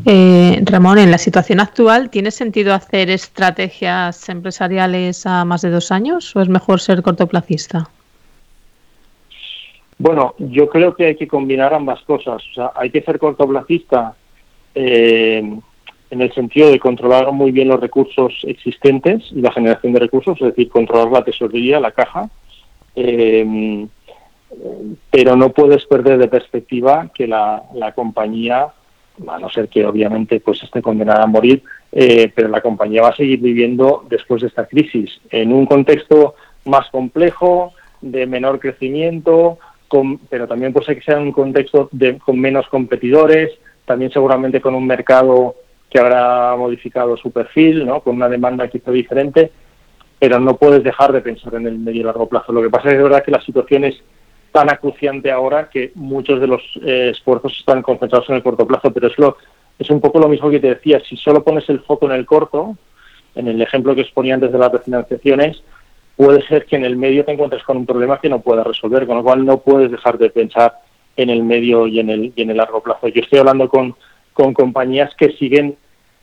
Eh, 0.06 0.62
Ramón, 0.64 1.00
en 1.00 1.12
la 1.12 1.18
situación 1.18 1.60
actual, 1.60 2.10
¿tiene 2.10 2.32
sentido 2.32 2.74
hacer 2.74 3.10
estrategias 3.10 4.30
empresariales 4.30 5.26
a 5.26 5.44
más 5.44 5.62
de 5.62 5.70
dos 5.70 5.92
años 5.92 6.36
o 6.36 6.42
es 6.42 6.50
mejor 6.50 6.80
ser 6.80 7.02
cortoplacista? 7.02 7.90
Bueno, 9.98 10.36
yo 10.38 10.70
creo 10.70 10.96
que 10.96 11.06
hay 11.06 11.16
que 11.16 11.28
combinar 11.28 11.74
ambas 11.74 12.02
cosas. 12.04 12.44
O 12.52 12.54
sea, 12.54 12.72
hay 12.76 12.90
que 12.90 13.02
ser 13.02 13.18
cortoplacista 13.18 14.16
eh, 14.76 15.42
en 16.10 16.22
el 16.22 16.34
sentido 16.34 16.70
de 16.70 16.80
controlar 16.80 17.32
muy 17.32 17.52
bien 17.52 17.68
los 17.68 17.80
recursos 17.80 18.34
existentes 18.44 19.24
y 19.32 19.42
la 19.42 19.52
generación 19.52 19.94
de 19.94 20.00
recursos, 20.00 20.40
es 20.40 20.48
decir, 20.48 20.70
controlar 20.70 21.12
la 21.12 21.24
tesorería, 21.24 21.80
la 21.80 21.92
caja. 21.92 22.30
Eh, 22.96 23.88
pero 25.12 25.36
no 25.36 25.50
puedes 25.50 25.86
perder 25.86 26.18
de 26.18 26.28
perspectiva 26.28 27.12
que 27.14 27.28
la, 27.28 27.64
la 27.74 27.92
compañía 27.94 28.68
a 29.28 29.40
no 29.40 29.50
ser 29.50 29.68
que 29.68 29.86
obviamente 29.86 30.40
pues 30.40 30.62
esté 30.64 30.82
condenada 30.82 31.24
a 31.24 31.28
morir, 31.28 31.64
eh, 31.92 32.32
pero 32.36 32.50
la 32.50 32.62
compañía 32.62 33.02
va 33.02 33.10
a 33.10 33.16
seguir 33.16 33.40
viviendo 33.40 34.06
después 34.10 34.42
de 34.42 34.48
esta 34.48 34.68
crisis 34.68 35.20
en 35.32 35.54
un 35.54 35.66
contexto 35.66 36.36
más 36.66 36.90
complejo, 36.90 37.74
de 38.02 38.28
menor 38.28 38.60
crecimiento, 38.60 39.58
pero 40.30 40.48
también 40.48 40.74
puede 40.74 40.86
ser 40.86 40.96
que 40.96 41.04
sea 41.04 41.20
un 41.20 41.32
contexto 41.32 41.90
de, 41.92 42.18
con 42.18 42.40
menos 42.40 42.68
competidores, 42.68 43.52
también 43.86 44.12
seguramente 44.12 44.62
con 44.62 44.76
un 44.76 44.86
mercado 44.86 45.56
que 45.90 46.00
habrá 46.00 46.56
modificado 46.58 47.16
su 47.18 47.32
perfil, 47.32 47.86
¿no? 47.86 48.02
con 48.02 48.16
una 48.16 48.28
demanda 48.28 48.68
quizá 48.68 48.92
diferente, 48.92 49.52
pero 50.20 50.40
no 50.40 50.58
puedes 50.58 50.84
dejar 50.84 51.14
de 51.14 51.22
pensar 51.22 51.56
en 51.56 51.68
el 51.68 51.80
medio 51.80 52.02
y 52.02 52.04
largo 52.04 52.28
plazo. 52.28 52.52
Lo 52.52 52.62
que 52.62 52.70
pasa 52.70 52.88
es 52.88 52.94
que 52.94 52.98
es 52.98 53.04
verdad 53.04 53.24
que 53.24 53.32
la 53.32 53.42
situación 53.42 53.86
es 53.86 54.02
tan 54.52 54.70
acuciante 54.70 55.32
ahora 55.32 55.70
que 55.70 55.92
muchos 55.96 56.42
de 56.42 56.48
los 56.48 56.62
eh, 56.84 57.10
esfuerzos 57.12 57.56
están 57.58 57.82
concentrados 57.82 58.30
en 58.30 58.36
el 58.36 58.44
corto 58.44 58.68
plazo, 58.68 58.92
pero 58.92 59.08
es, 59.08 59.18
lo, 59.18 59.38
es 59.78 59.90
un 59.90 60.02
poco 60.02 60.20
lo 60.20 60.28
mismo 60.28 60.50
que 60.50 60.60
te 60.60 60.70
decía, 60.70 61.00
si 61.08 61.16
solo 61.16 61.44
pones 61.44 61.70
el 61.70 61.80
foco 61.82 62.08
en 62.08 62.14
el 62.14 62.26
corto, 62.26 62.76
en 63.36 63.48
el 63.48 63.62
ejemplo 63.62 63.94
que 63.94 64.02
exponía 64.02 64.34
antes 64.34 64.52
de 64.52 64.58
las 64.58 64.72
refinanciaciones, 64.72 65.62
puede 66.18 66.42
ser 66.48 66.66
que 66.66 66.76
en 66.76 66.84
el 66.84 66.98
medio 66.98 67.24
te 67.24 67.32
encuentres 67.32 67.64
con 67.64 67.78
un 67.78 67.86
problema 67.86 68.20
que 68.20 68.28
no 68.28 68.42
puedas 68.42 68.66
resolver, 68.66 69.06
con 69.06 69.18
lo 69.18 69.24
cual 69.24 69.46
no 69.46 69.60
puedes 69.60 69.92
dejar 69.92 70.18
de 70.18 70.32
pensar 70.32 70.80
en 71.16 71.30
el 71.30 71.44
medio 71.44 71.88
y 71.88 72.00
en 72.00 72.10
el, 72.10 72.34
y 72.36 72.42
en 72.42 72.50
el 72.50 72.58
largo 72.58 72.82
plazo. 72.82 73.08
Yo 73.08 73.22
estoy 73.22 73.40
hablando 73.40 73.70
con, 73.70 73.96
compañías 74.34 75.16
que 75.16 75.32
siguen, 75.34 75.78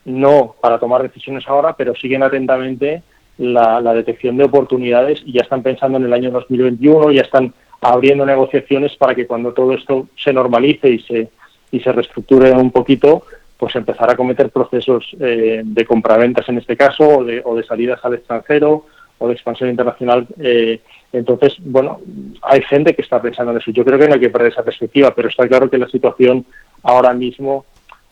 no 0.05 0.57
para 0.61 0.79
tomar 0.79 1.03
decisiones 1.03 1.45
ahora, 1.49 1.75
pero 1.77 1.95
siguen 1.95 2.23
atentamente 2.23 3.03
la, 3.39 3.81
la 3.81 3.95
detección 3.95 4.37
de 4.37 4.45
oportunidades 4.45 5.23
y 5.25 5.33
ya 5.33 5.43
están 5.43 5.63
pensando 5.63 5.99
en 5.99 6.05
el 6.05 6.13
año 6.13 6.31
2021, 6.31 7.13
ya 7.13 7.23
están 7.23 7.55
abriendo 7.81 8.27
negociaciones 8.27 8.97
para 8.97 9.15
que 9.15 9.27
cuando 9.27 9.53
todo 9.53 9.75
esto 9.75 10.09
se 10.17 10.33
normalice 10.33 10.91
y 10.91 10.99
se, 11.01 11.29
y 11.71 11.81
se 11.81 11.93
reestructure 11.93 12.53
un 12.53 12.71
poquito, 12.71 13.25
pues 13.57 13.77
empezar 13.77 14.11
a 14.11 14.17
cometer 14.17 14.51
procesos 14.51 15.17
eh, 15.21 15.63
de 15.65 15.85
compraventas 15.85 16.49
en 16.49 16.59
este 16.59 16.77
caso, 16.77 17.19
o 17.19 17.25
de, 17.25 17.43
o 17.45 17.55
de 17.55 17.65
salidas 17.65 18.05
al 18.05 18.15
extranjero, 18.15 18.87
o 19.19 19.29
de 19.29 19.35
expansión 19.35 19.71
internacional. 19.71 20.27
Eh, 20.39 20.81
entonces, 21.13 21.57
bueno, 21.61 22.01
hay 22.43 22.63
gente 22.63 22.95
que 22.95 23.03
está 23.03 23.21
pensando 23.23 23.53
en 23.53 23.59
eso. 23.59 23.71
Yo 23.71 23.85
creo 23.85 23.99
que 23.99 24.09
no 24.09 24.15
hay 24.15 24.21
que 24.21 24.31
perder 24.31 24.53
esa 24.53 24.65
perspectiva, 24.65 25.15
pero 25.15 25.29
está 25.29 25.47
claro 25.47 25.71
que 25.71 25.79
la 25.79 25.89
situación 25.89 26.45
ahora 26.83 27.15
mismo 27.15 27.65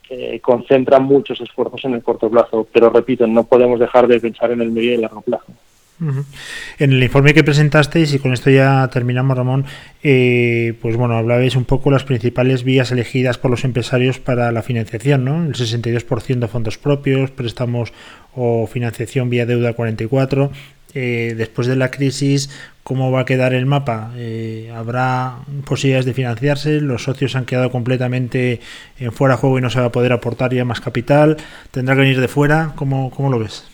eh, 0.08 0.40
concentra 0.40 0.98
muchos 0.98 1.40
esfuerzos 1.40 1.84
en 1.84 1.94
el 1.94 2.02
corto 2.02 2.30
plazo. 2.30 2.66
Pero 2.72 2.90
repito, 2.90 3.26
no 3.26 3.44
podemos 3.44 3.80
dejar 3.80 4.06
de 4.06 4.20
pensar 4.20 4.50
en 4.52 4.60
el 4.60 4.70
medio 4.70 4.92
y 4.92 4.94
el 4.94 5.00
largo 5.00 5.22
plazo. 5.22 5.52
En 6.78 6.92
el 6.92 7.02
informe 7.02 7.32
que 7.32 7.44
presentasteis, 7.44 8.12
y 8.12 8.18
con 8.18 8.32
esto 8.32 8.50
ya 8.50 8.88
terminamos, 8.92 9.36
Ramón, 9.36 9.64
eh, 10.02 10.74
pues 10.82 10.96
bueno, 10.96 11.14
hablabais 11.14 11.54
un 11.54 11.64
poco 11.64 11.90
las 11.90 12.02
principales 12.02 12.64
vías 12.64 12.90
elegidas 12.90 13.38
por 13.38 13.50
los 13.50 13.64
empresarios 13.64 14.18
para 14.18 14.50
la 14.50 14.62
financiación, 14.62 15.24
¿no? 15.24 15.44
El 15.44 15.54
62% 15.54 16.48
fondos 16.48 16.78
propios, 16.78 17.30
préstamos 17.30 17.92
o 18.34 18.66
financiación 18.66 19.30
vía 19.30 19.46
deuda 19.46 19.74
44. 19.74 20.50
Eh, 20.94 21.34
después 21.36 21.66
de 21.66 21.76
la 21.76 21.90
crisis, 21.90 22.50
¿cómo 22.82 23.10
va 23.10 23.20
a 23.20 23.24
quedar 23.24 23.54
el 23.54 23.66
mapa? 23.66 24.10
Eh, 24.16 24.70
¿Habrá 24.74 25.36
posibilidades 25.66 26.04
de 26.04 26.14
financiarse? 26.14 26.80
¿Los 26.80 27.04
socios 27.04 27.34
han 27.36 27.46
quedado 27.46 27.70
completamente 27.70 28.60
en 28.98 29.12
fuera 29.12 29.34
de 29.34 29.40
juego 29.40 29.58
y 29.58 29.62
no 29.62 29.70
se 29.70 29.80
va 29.80 29.86
a 29.86 29.92
poder 29.92 30.12
aportar 30.12 30.52
ya 30.52 30.64
más 30.64 30.80
capital? 30.80 31.36
¿Tendrá 31.70 31.94
que 31.94 32.02
venir 32.02 32.20
de 32.20 32.28
fuera? 32.28 32.72
¿Cómo, 32.76 33.10
cómo 33.10 33.30
lo 33.30 33.38
ves? 33.38 33.68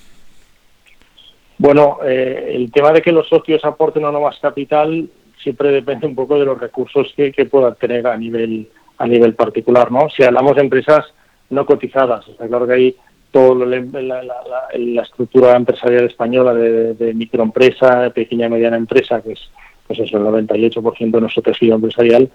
Bueno, 1.59 1.99
eh, 2.05 2.53
el 2.55 2.71
tema 2.71 2.93
de 2.93 3.03
que 3.03 3.11
los 3.11 3.29
socios 3.29 3.65
aporten 3.65 4.05
o 4.05 4.13
no 4.13 4.21
más 4.21 4.39
capital 4.39 5.09
siempre 5.43 5.71
depende 5.73 6.07
un 6.07 6.15
poco 6.15 6.39
de 6.39 6.45
los 6.45 6.59
recursos 6.59 7.13
que, 7.17 7.33
puedan 7.51 7.75
tener 7.75 8.07
a 8.07 8.17
nivel 8.17 8.69
a 8.99 9.07
nivel 9.07 9.35
particular, 9.35 9.93
¿no? 9.93 10.09
Si 10.11 10.25
hablamos 10.25 10.57
de 10.57 10.63
empresas 10.63 11.05
no 11.51 11.65
cotizadas, 11.65 12.27
está 12.29 12.49
claro 12.49 12.67
que 12.67 12.73
hay 12.73 12.97
toda 13.31 13.67
la, 13.67 15.03
estructura 15.03 15.57
empresarial 15.57 16.05
española 16.05 16.55
de, 16.55 17.15
microempresa, 17.15 18.11
pequeña 18.11 18.47
y 18.47 18.51
mediana 18.51 18.77
empresa, 18.77 19.21
que 19.21 19.33
es 19.33 19.51
pues 19.87 20.01
eso, 20.01 20.19
el 20.19 20.25
98% 20.47 21.11
de 21.11 21.21
nuestro 21.21 21.43
tejido 21.43 21.77
empresarial, 21.77 22.31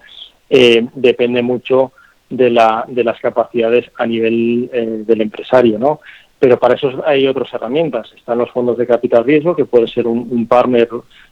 eh, 0.49 0.87
depende 0.95 1.41
mucho 1.41 1.91
de, 2.29 2.49
la, 2.49 2.83
de 2.87 3.03
las 3.03 3.19
capacidades 3.19 3.91
a 3.97 4.07
nivel 4.07 4.69
eh, 4.73 5.03
del 5.05 5.21
empresario, 5.21 5.77
¿no? 5.77 5.99
pero 6.43 6.59
para 6.59 6.73
eso 6.73 7.01
hay 7.05 7.25
otras 7.25 7.53
herramientas. 7.53 8.11
Están 8.17 8.39
los 8.39 8.51
fondos 8.51 8.77
de 8.77 8.85
capital 8.85 9.23
riesgo, 9.23 9.55
que 9.55 9.63
puede 9.63 9.87
ser 9.87 10.07
un, 10.07 10.45
partner, 10.45 10.89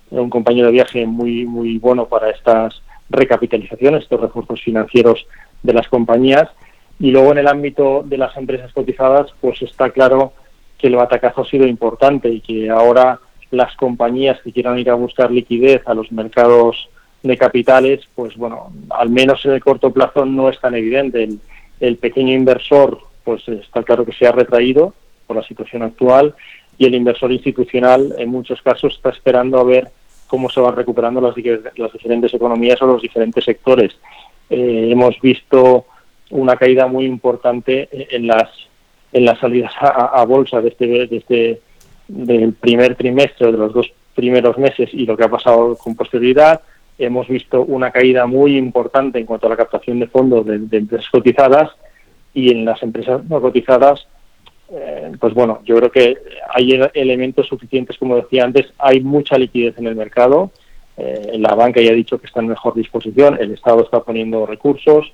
un 0.10 0.30
compañero 0.30 0.67
de 0.67 0.71
viaje 0.71 1.06
muy, 1.06 1.45
muy 1.45 1.78
bueno 1.80 2.06
para 2.06 2.30
estas 2.30 2.82
recapitalizaciones, 3.10 4.04
estos 4.04 4.21
recursos 4.21 4.62
financieros 4.62 5.28
de 5.63 5.74
las 5.74 5.89
compañías. 5.89 6.47
Y 7.01 7.11
luego 7.11 7.33
en 7.33 7.39
el 7.39 7.47
ámbito 7.47 8.03
de 8.05 8.17
las 8.17 8.35
empresas 8.37 8.71
cotizadas, 8.71 9.33
pues 9.41 9.61
está 9.61 9.89
claro 9.89 10.31
que 10.77 10.87
el 10.87 10.95
batacazo 10.95 11.41
ha 11.41 11.45
sido 11.45 11.67
importante 11.67 12.29
y 12.29 12.39
que 12.39 12.69
ahora 12.69 13.19
las 13.49 13.75
compañías 13.75 14.39
que 14.41 14.53
quieran 14.53 14.79
ir 14.79 14.89
a 14.89 14.95
buscar 14.95 15.31
liquidez 15.31 15.81
a 15.85 15.93
los 15.93 16.09
mercados 16.13 16.89
de 17.23 17.37
capitales, 17.37 18.07
pues 18.15 18.37
bueno, 18.37 18.71
al 18.89 19.09
menos 19.09 19.43
en 19.45 19.51
el 19.51 19.61
corto 19.61 19.91
plazo 19.91 20.25
no 20.25 20.47
es 20.47 20.59
tan 20.61 20.75
evidente. 20.75 21.23
El, 21.23 21.39
el 21.81 21.97
pequeño 21.97 22.33
inversor, 22.33 22.99
pues 23.25 23.45
está 23.49 23.83
claro 23.83 24.05
que 24.05 24.13
se 24.13 24.25
ha 24.25 24.31
retraído 24.31 24.93
la 25.33 25.43
situación 25.43 25.83
actual 25.83 26.35
y 26.77 26.85
el 26.85 26.95
inversor 26.95 27.31
institucional 27.31 28.13
en 28.17 28.29
muchos 28.29 28.61
casos 28.61 28.95
está 28.95 29.09
esperando 29.09 29.59
a 29.59 29.63
ver 29.63 29.89
cómo 30.27 30.49
se 30.49 30.61
van 30.61 30.75
recuperando 30.75 31.19
las, 31.21 31.35
las 31.75 31.93
diferentes 31.93 32.33
economías 32.33 32.81
o 32.81 32.87
los 32.87 33.01
diferentes 33.01 33.43
sectores. 33.43 33.97
Eh, 34.49 34.89
hemos 34.91 35.19
visto 35.21 35.85
una 36.32 36.56
caída 36.56 36.88
muy 36.88 37.06
importante 37.06 37.88
en 37.91 38.28
las 38.28 38.50
en 39.13 39.26
las 39.26 39.39
salidas 39.39 39.74
a, 39.80 40.24
bolsa 40.24 40.62
de 40.62 40.70
este, 40.70 40.88
de 40.88 41.17
este 41.17 41.62
del 42.08 42.54
primer 42.54 42.96
trimestre 42.96 43.52
de 43.52 43.58
los 43.58 43.74
dos 43.74 43.91
primeros 44.15 44.58
meses 44.58 44.89
y 44.94 45.06
lo 45.06 45.17
que 45.17 45.26
ha 45.26 45.30
pasado 45.30 45.76
con 45.76 45.96
posterioridad. 45.96 46.62
Hemos 46.98 47.28
visto 47.28 47.63
una 47.63 47.91
caída 47.91 48.26
muy 48.26 48.58
importante 48.58 49.20
en 49.20 49.26
cuanto 49.26 49.48
a 49.48 49.50
la 49.50 49.58
captación 49.58 50.00
de 50.00 50.08
fondos 50.08 50.46
de 50.46 50.78
empresas 50.78 51.10
cotizadas 51.10 51.72
y 52.34 52.52
en 52.52 52.63
las 52.63 52.82
empresas 52.84 53.24
no 53.26 53.41
cotizadas 53.41 54.08
eh, 54.74 55.12
pues 55.20 55.34
bueno, 55.34 55.60
yo 55.65 55.76
creo 55.76 55.91
que 55.91 56.17
hay 56.50 56.80
elementos 56.94 57.48
suficientes, 57.48 57.98
como 57.98 58.15
decía 58.15 58.46
antes, 58.46 58.67
hay 58.78 59.02
mucha 59.02 59.38
liquidez 59.38 59.78
en 59.78 59.88
el 59.88 59.96
mercado, 59.96 60.52
eh, 60.96 61.34
la 61.38 61.56
banca 61.56 61.82
ya 61.82 61.91
ha 61.91 61.96
dicho 61.96 62.17
que 62.17 62.28
está 62.28 62.39
en 62.39 62.48
mejor 62.48 62.74
disposición, 62.76 63.38
el 63.39 63.52
Estado 63.52 63.84
está 63.84 64.02
poniendo 64.02 64.46
recursos, 64.46 65.12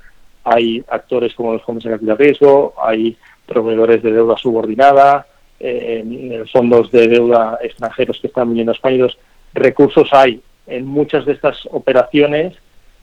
hay 0.48 0.84
actores 0.88 1.34
como 1.34 1.54
los 1.54 1.62
fondos 1.64 1.84
de 1.84 1.92
capital 1.92 2.18
riesgo, 2.18 2.74
hay 2.82 3.18
proveedores 3.46 4.02
de 4.04 4.12
deuda 4.12 4.38
subordinada, 4.38 5.28
eh, 5.60 6.44
fondos 6.52 6.92
de 6.92 7.08
deuda 7.08 7.58
extranjeros 7.62 8.20
que 8.20 8.28
están 8.28 8.50
viniendo 8.50 8.72
a 8.72 8.76
España. 8.76 9.08
recursos 9.54 10.10
hay 10.12 10.42
en 10.68 10.86
muchas 10.86 11.26
de 11.26 11.34
estas 11.34 11.68
operaciones. 11.72 12.56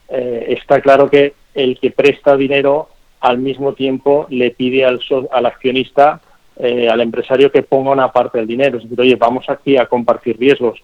está 0.08 0.80
claro 0.80 1.08
que 1.08 1.34
el 1.54 1.78
que 1.80 1.90
presta 1.90 2.36
dinero 2.36 2.88
al 3.20 3.38
mismo 3.38 3.72
tiempo 3.72 4.26
le 4.28 4.50
pide 4.50 4.84
al, 4.84 5.00
al 5.32 5.46
accionista 5.46 6.20
eh, 6.56 6.88
al 6.88 7.00
empresario 7.00 7.50
que 7.50 7.64
ponga 7.64 7.90
una 7.90 8.12
parte 8.12 8.38
del 8.38 8.46
dinero. 8.46 8.78
Oye, 8.96 9.16
vamos 9.16 9.50
aquí 9.50 9.76
a 9.76 9.86
compartir 9.86 10.38
riesgos, 10.38 10.80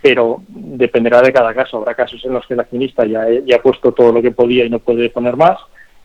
pero 0.00 0.42
dependerá 0.48 1.20
de 1.20 1.30
cada 1.32 1.52
caso. 1.52 1.76
Habrá 1.76 1.94
casos 1.94 2.24
en 2.24 2.32
los 2.32 2.46
que 2.46 2.54
el 2.54 2.60
accionista 2.60 3.04
ya, 3.04 3.26
ya 3.44 3.56
ha 3.56 3.62
puesto 3.62 3.92
todo 3.92 4.12
lo 4.12 4.22
que 4.22 4.30
podía 4.30 4.64
y 4.64 4.70
no 4.70 4.78
puede 4.78 5.10
poner 5.10 5.36
más, 5.36 5.58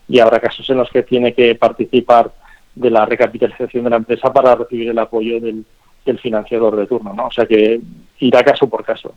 y 0.08 0.18
habrá 0.20 0.40
casos 0.40 0.68
en 0.70 0.78
los 0.78 0.90
que 0.90 1.02
tiene 1.02 1.34
que 1.34 1.54
participar 1.54 2.32
de 2.74 2.90
la 2.90 3.06
recapitalización 3.06 3.84
de 3.84 3.90
la 3.90 3.96
empresa 3.96 4.32
para 4.32 4.54
recibir 4.54 4.90
el 4.90 4.98
apoyo 4.98 5.40
del, 5.40 5.64
del 6.04 6.18
financiador 6.18 6.76
de 6.76 6.86
turno. 6.86 7.12
¿no? 7.12 7.26
O 7.26 7.30
sea 7.30 7.46
que 7.46 7.80
irá 8.20 8.42
caso 8.42 8.68
por 8.68 8.84
caso. 8.84 9.14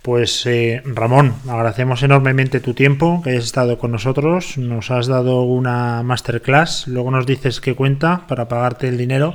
Pues 0.00 0.46
eh, 0.46 0.82
Ramón, 0.84 1.34
agradecemos 1.48 2.02
enormemente 2.02 2.60
tu 2.60 2.72
tiempo, 2.72 3.20
que 3.22 3.30
hayas 3.30 3.44
estado 3.44 3.78
con 3.78 3.92
nosotros, 3.92 4.56
nos 4.56 4.90
has 4.90 5.08
dado 5.08 5.42
una 5.42 6.02
masterclass, 6.02 6.88
luego 6.88 7.10
nos 7.10 7.26
dices 7.26 7.60
qué 7.60 7.74
cuenta 7.74 8.22
para 8.26 8.48
pagarte 8.48 8.88
el 8.88 8.96
dinero, 8.96 9.34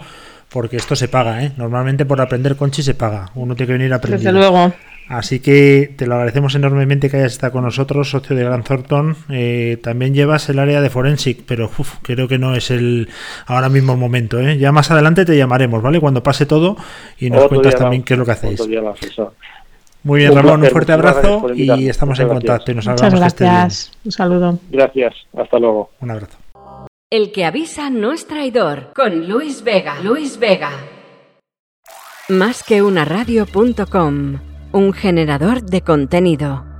porque 0.49 0.77
esto 0.77 0.95
se 0.95 1.07
paga, 1.07 1.43
¿eh? 1.43 1.51
Normalmente 1.57 2.05
por 2.05 2.19
aprender 2.19 2.55
conchi 2.55 2.81
se 2.81 2.95
paga, 2.95 3.29
uno 3.35 3.55
tiene 3.55 3.67
que 3.67 3.73
venir 3.73 3.93
a 3.93 3.97
aprender. 3.97 4.21
Desde 4.21 4.31
luego. 4.31 4.73
Así 5.07 5.39
que 5.39 5.93
te 5.95 6.07
lo 6.07 6.15
agradecemos 6.15 6.55
enormemente 6.55 7.09
que 7.09 7.17
hayas 7.17 7.33
estado 7.33 7.53
con 7.53 7.63
nosotros, 7.63 8.09
socio 8.09 8.35
de 8.35 8.43
Gran 8.43 8.63
Thornton. 8.63 9.15
Eh, 9.29 9.77
también 9.83 10.15
llevas 10.15 10.49
el 10.49 10.57
área 10.57 10.81
de 10.81 10.89
Forensic, 10.89 11.43
pero 11.45 11.69
uf, 11.77 11.97
creo 12.01 12.27
que 12.27 12.39
no 12.39 12.55
es 12.55 12.71
el 12.71 13.09
ahora 13.45 13.69
mismo 13.69 13.93
el 13.93 13.99
momento. 13.99 14.39
¿eh? 14.39 14.57
Ya 14.57 14.71
más 14.71 14.89
adelante 14.89 15.23
te 15.23 15.37
llamaremos, 15.37 15.83
¿vale? 15.83 15.99
Cuando 15.99 16.23
pase 16.23 16.47
todo 16.47 16.75
y 17.19 17.29
nos 17.29 17.43
Otro 17.43 17.49
cuentas 17.49 17.75
también 17.75 18.01
más, 18.01 18.07
qué 18.07 18.13
es 18.15 18.17
lo 18.17 18.25
que 18.25 18.31
hacéis. 18.31 18.59
más. 18.59 18.99
Muy 20.03 20.19
bien, 20.19 20.31
Un 20.31 20.37
Ramón, 20.37 20.63
un 20.63 20.69
fuerte 20.69 20.91
abrazo 20.91 21.53
y 21.53 21.87
estamos 21.87 22.19
en 22.19 22.27
contacto. 22.27 22.71
Y 22.71 22.75
nos 22.75 22.87
Muchas 22.87 23.13
gracias. 23.13 23.91
Un 24.03 24.11
saludo. 24.11 24.59
Gracias, 24.71 25.13
hasta 25.37 25.59
luego. 25.59 25.91
Un 25.99 26.11
abrazo. 26.11 26.37
El 27.11 27.31
que 27.31 27.45
avisa 27.45 27.89
no 27.91 28.11
es 28.11 28.27
traidor. 28.27 28.91
Con 28.95 29.27
Luis 29.27 29.63
Vega. 29.63 29.99
Luis 30.01 30.39
Vega. 30.39 30.71
Más 32.29 32.63
que 32.63 32.81
una 32.81 33.05
radio.com. 33.05 34.54
Un 34.75 34.91
generador 34.91 35.61
de 35.63 35.79
contenido. 35.79 36.74